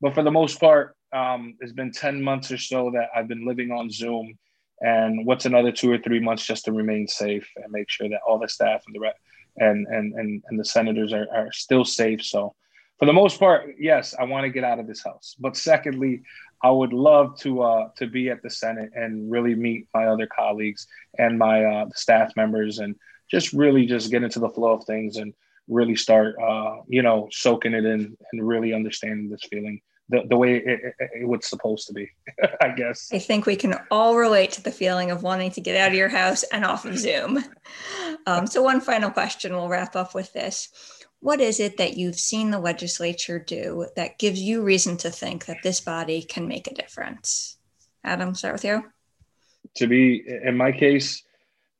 but 0.00 0.14
for 0.14 0.22
the 0.22 0.30
most 0.30 0.58
part, 0.60 0.96
um, 1.12 1.54
it's 1.60 1.72
been 1.72 1.92
ten 1.92 2.22
months 2.22 2.50
or 2.50 2.58
so 2.58 2.90
that 2.94 3.08
I've 3.14 3.28
been 3.28 3.46
living 3.46 3.70
on 3.70 3.90
Zoom 3.90 4.36
and 4.80 5.24
what's 5.24 5.46
another 5.46 5.72
two 5.72 5.90
or 5.90 5.98
three 5.98 6.20
months 6.20 6.44
just 6.44 6.64
to 6.64 6.72
remain 6.72 7.06
safe 7.06 7.48
and 7.56 7.70
make 7.70 7.88
sure 7.88 8.08
that 8.08 8.20
all 8.26 8.38
the 8.38 8.48
staff 8.48 8.82
and 8.86 8.94
the 8.94 9.00
re- 9.00 9.12
and 9.56 9.86
and 9.86 10.14
and, 10.14 10.42
and 10.48 10.58
the 10.58 10.64
senators 10.64 11.12
are, 11.12 11.26
are 11.32 11.52
still 11.52 11.84
safe. 11.84 12.22
So 12.24 12.54
for 12.98 13.06
the 13.06 13.12
most 13.12 13.40
part 13.40 13.74
yes 13.78 14.14
i 14.18 14.24
want 14.24 14.44
to 14.44 14.50
get 14.50 14.64
out 14.64 14.78
of 14.78 14.86
this 14.86 15.02
house. 15.04 15.34
But 15.38 15.56
secondly 15.56 16.22
i 16.62 16.70
would 16.70 16.92
love 16.92 17.38
to 17.40 17.62
uh, 17.62 17.88
to 17.96 18.06
be 18.06 18.30
at 18.30 18.42
the 18.42 18.50
senate 18.50 18.90
and 18.94 19.30
really 19.30 19.54
meet 19.54 19.88
my 19.94 20.06
other 20.06 20.26
colleagues 20.26 20.86
and 21.18 21.38
my 21.38 21.64
uh, 21.64 21.86
staff 21.94 22.32
members 22.36 22.78
and 22.78 22.96
just 23.30 23.52
really 23.52 23.86
just 23.86 24.10
get 24.10 24.22
into 24.22 24.38
the 24.38 24.48
flow 24.48 24.72
of 24.72 24.84
things 24.84 25.16
and 25.16 25.34
really 25.68 25.96
start 25.96 26.36
uh, 26.40 26.76
you 26.86 27.02
know 27.02 27.28
soaking 27.30 27.74
it 27.74 27.84
in 27.84 28.16
and 28.32 28.46
really 28.46 28.72
understanding 28.72 29.28
this 29.28 29.44
feeling 29.50 29.80
the, 30.08 30.22
the 30.28 30.36
way 30.36 30.56
it, 30.56 30.94
it, 30.98 31.10
it 31.20 31.28
was 31.28 31.46
supposed 31.46 31.86
to 31.88 31.94
be, 31.94 32.10
I 32.60 32.70
guess. 32.70 33.10
I 33.12 33.18
think 33.18 33.46
we 33.46 33.56
can 33.56 33.74
all 33.90 34.16
relate 34.16 34.52
to 34.52 34.62
the 34.62 34.70
feeling 34.70 35.10
of 35.10 35.22
wanting 35.22 35.50
to 35.52 35.60
get 35.60 35.76
out 35.76 35.88
of 35.88 35.94
your 35.94 36.08
house 36.08 36.42
and 36.44 36.64
off 36.64 36.84
of 36.84 36.98
Zoom. 36.98 37.44
Um, 38.26 38.46
so, 38.46 38.62
one 38.62 38.80
final 38.80 39.10
question 39.10 39.52
we'll 39.52 39.68
wrap 39.68 39.96
up 39.96 40.14
with 40.14 40.32
this. 40.32 40.70
What 41.20 41.40
is 41.40 41.60
it 41.60 41.76
that 41.76 41.98
you've 41.98 42.18
seen 42.18 42.50
the 42.50 42.58
legislature 42.58 43.38
do 43.38 43.86
that 43.96 44.18
gives 44.18 44.40
you 44.40 44.62
reason 44.62 44.96
to 44.98 45.10
think 45.10 45.44
that 45.46 45.58
this 45.62 45.80
body 45.80 46.22
can 46.22 46.48
make 46.48 46.66
a 46.66 46.74
difference? 46.74 47.58
Adam, 48.02 48.34
start 48.34 48.54
with 48.54 48.64
you. 48.64 48.84
To 49.76 49.86
be, 49.86 50.24
in 50.26 50.56
my 50.56 50.72
case, 50.72 51.22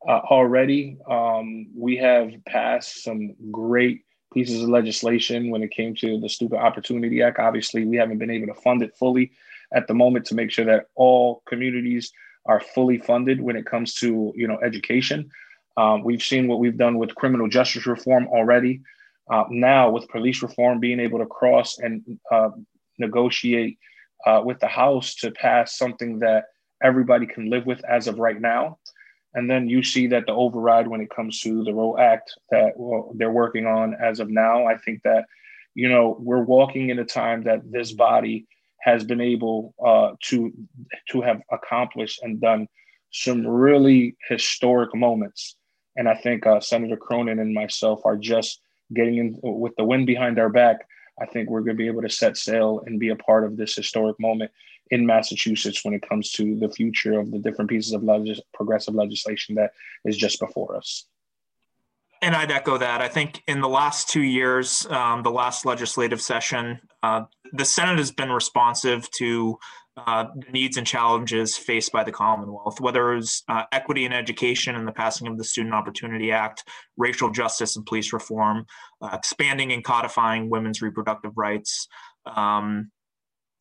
uh, 0.06 0.20
already, 0.30 0.98
um, 1.08 1.68
we 1.74 1.96
have 1.96 2.30
passed 2.46 3.02
some 3.02 3.34
great 3.50 4.03
pieces 4.34 4.62
of 4.62 4.68
legislation 4.68 5.50
when 5.50 5.62
it 5.62 5.70
came 5.70 5.94
to 5.96 6.20
the 6.20 6.28
Student 6.28 6.60
Opportunity 6.60 7.22
Act. 7.22 7.38
Obviously, 7.38 7.86
we 7.86 7.96
haven't 7.96 8.18
been 8.18 8.30
able 8.30 8.52
to 8.52 8.60
fund 8.60 8.82
it 8.82 8.96
fully 8.96 9.32
at 9.72 9.86
the 9.86 9.94
moment 9.94 10.26
to 10.26 10.34
make 10.34 10.50
sure 10.50 10.64
that 10.64 10.86
all 10.94 11.42
communities 11.46 12.12
are 12.46 12.60
fully 12.60 12.98
funded 12.98 13.40
when 13.40 13.56
it 13.56 13.64
comes 13.64 13.94
to 13.94 14.32
you 14.36 14.46
know 14.46 14.58
education. 14.62 15.30
Um, 15.76 16.04
we've 16.04 16.22
seen 16.22 16.46
what 16.46 16.60
we've 16.60 16.76
done 16.76 16.98
with 16.98 17.14
criminal 17.14 17.48
justice 17.48 17.86
reform 17.86 18.28
already. 18.28 18.82
Uh, 19.30 19.44
now, 19.50 19.90
with 19.90 20.08
police 20.08 20.42
reform, 20.42 20.80
being 20.80 21.00
able 21.00 21.18
to 21.18 21.26
cross 21.26 21.78
and 21.78 22.18
uh, 22.30 22.50
negotiate 22.98 23.78
uh, 24.26 24.42
with 24.44 24.60
the 24.60 24.68
House 24.68 25.14
to 25.16 25.30
pass 25.30 25.76
something 25.76 26.18
that 26.18 26.44
everybody 26.82 27.26
can 27.26 27.48
live 27.48 27.66
with 27.66 27.82
as 27.84 28.06
of 28.06 28.18
right 28.18 28.40
now. 28.40 28.78
And 29.34 29.50
then 29.50 29.68
you 29.68 29.82
see 29.82 30.06
that 30.08 30.26
the 30.26 30.32
override 30.32 30.86
when 30.86 31.00
it 31.00 31.10
comes 31.10 31.40
to 31.40 31.64
the 31.64 31.74
Roe 31.74 31.96
Act 31.98 32.32
that 32.50 32.74
well, 32.76 33.12
they're 33.16 33.32
working 33.32 33.66
on 33.66 33.94
as 33.94 34.20
of 34.20 34.30
now. 34.30 34.66
I 34.66 34.76
think 34.76 35.02
that, 35.02 35.24
you 35.74 35.88
know, 35.88 36.16
we're 36.20 36.44
walking 36.44 36.90
in 36.90 36.98
a 37.00 37.04
time 37.04 37.42
that 37.44 37.60
this 37.70 37.92
body 37.92 38.46
has 38.80 39.02
been 39.02 39.20
able 39.20 39.74
uh, 39.84 40.12
to 40.24 40.52
to 41.10 41.22
have 41.22 41.40
accomplished 41.50 42.20
and 42.22 42.40
done 42.40 42.68
some 43.10 43.46
really 43.46 44.16
historic 44.28 44.94
moments. 44.94 45.56
And 45.96 46.08
I 46.08 46.14
think 46.14 46.46
uh, 46.46 46.60
Senator 46.60 46.96
Cronin 46.96 47.38
and 47.38 47.54
myself 47.54 48.00
are 48.04 48.16
just 48.16 48.60
getting 48.92 49.18
in 49.18 49.38
with 49.42 49.74
the 49.76 49.84
wind 49.84 50.06
behind 50.06 50.38
our 50.38 50.48
back. 50.48 50.86
I 51.20 51.26
think 51.26 51.48
we're 51.48 51.60
going 51.60 51.76
to 51.76 51.82
be 51.82 51.86
able 51.86 52.02
to 52.02 52.10
set 52.10 52.36
sail 52.36 52.82
and 52.86 52.98
be 52.98 53.10
a 53.10 53.16
part 53.16 53.44
of 53.44 53.56
this 53.56 53.74
historic 53.74 54.18
moment 54.18 54.50
in 54.90 55.06
Massachusetts 55.06 55.84
when 55.84 55.94
it 55.94 56.06
comes 56.06 56.30
to 56.32 56.56
the 56.58 56.68
future 56.68 57.18
of 57.18 57.30
the 57.30 57.38
different 57.38 57.70
pieces 57.70 57.92
of 57.92 58.02
legis- 58.02 58.40
progressive 58.52 58.94
legislation 58.94 59.54
that 59.54 59.72
is 60.04 60.16
just 60.16 60.38
before 60.40 60.76
us. 60.76 61.06
And 62.22 62.34
I'd 62.34 62.50
echo 62.50 62.78
that. 62.78 63.02
I 63.02 63.08
think 63.08 63.42
in 63.46 63.60
the 63.60 63.68
last 63.68 64.08
two 64.08 64.22
years, 64.22 64.86
um, 64.86 65.22
the 65.22 65.30
last 65.30 65.66
legislative 65.66 66.22
session, 66.22 66.80
uh, 67.02 67.24
the 67.52 67.66
Senate 67.66 67.98
has 67.98 68.12
been 68.12 68.32
responsive 68.32 69.10
to 69.18 69.58
uh, 69.96 70.26
needs 70.50 70.76
and 70.76 70.86
challenges 70.86 71.56
faced 71.56 71.92
by 71.92 72.02
the 72.02 72.10
Commonwealth, 72.10 72.80
whether 72.80 73.12
it 73.12 73.16
was 73.16 73.42
uh, 73.48 73.64
equity 73.72 74.04
in 74.04 74.12
education 74.12 74.74
and 74.74 74.88
the 74.88 74.92
passing 74.92 75.28
of 75.28 75.38
the 75.38 75.44
Student 75.44 75.74
Opportunity 75.74 76.32
Act, 76.32 76.64
racial 76.96 77.30
justice 77.30 77.76
and 77.76 77.86
police 77.86 78.12
reform, 78.12 78.66
uh, 79.02 79.10
expanding 79.12 79.72
and 79.72 79.84
codifying 79.84 80.50
women's 80.50 80.82
reproductive 80.82 81.32
rights, 81.36 81.86
um, 82.26 82.90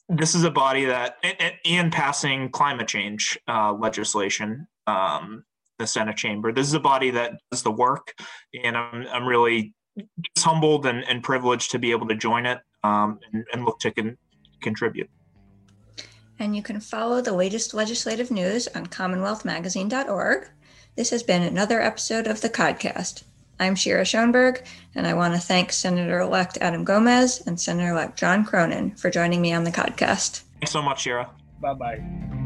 this 0.09 0.35
is 0.35 0.43
a 0.43 0.51
body 0.51 0.85
that, 0.85 1.17
and 1.65 1.91
passing 1.91 2.49
climate 2.49 2.87
change 2.87 3.37
uh, 3.47 3.73
legislation, 3.73 4.67
um, 4.87 5.43
the 5.79 5.87
Senate 5.87 6.17
chamber. 6.17 6.51
This 6.51 6.67
is 6.67 6.73
a 6.73 6.79
body 6.79 7.09
that 7.11 7.33
does 7.51 7.63
the 7.63 7.71
work, 7.71 8.13
and 8.63 8.77
I'm, 8.77 9.07
I'm 9.07 9.25
really 9.25 9.73
just 10.35 10.45
humbled 10.45 10.85
and, 10.85 11.03
and 11.07 11.23
privileged 11.23 11.71
to 11.71 11.79
be 11.79 11.91
able 11.91 12.07
to 12.07 12.15
join 12.15 12.45
it 12.45 12.59
um, 12.83 13.19
and, 13.31 13.45
and, 13.53 13.65
look 13.65 13.79
to 13.79 13.91
con- 13.91 14.17
contribute. 14.61 15.09
And 16.39 16.55
you 16.55 16.63
can 16.63 16.79
follow 16.79 17.21
the 17.21 17.33
latest 17.33 17.73
legislative 17.73 18.31
news 18.31 18.67
on 18.69 18.87
commonwealthmagazine.org. 18.87 20.49
This 20.95 21.09
has 21.11 21.23
been 21.23 21.43
another 21.43 21.81
episode 21.81 22.27
of 22.27 22.41
the 22.41 22.49
Codcast. 22.49 23.23
I'm 23.63 23.75
Shira 23.75 24.03
Schoenberg, 24.03 24.65
and 24.93 25.07
I 25.07 25.13
want 25.13 25.35
to 25.35 25.39
thank 25.39 25.71
Senator 25.71 26.19
elect 26.19 26.57
Adam 26.59 26.83
Gomez 26.83 27.41
and 27.47 27.59
Senator 27.59 27.91
elect 27.91 28.19
John 28.19 28.43
Cronin 28.43 28.91
for 28.91 29.09
joining 29.09 29.41
me 29.41 29.53
on 29.53 29.63
the 29.63 29.71
podcast. 29.71 30.41
Thanks 30.59 30.71
so 30.71 30.81
much, 30.81 31.03
Shira. 31.03 31.29
Bye 31.61 31.73
bye. 31.73 32.42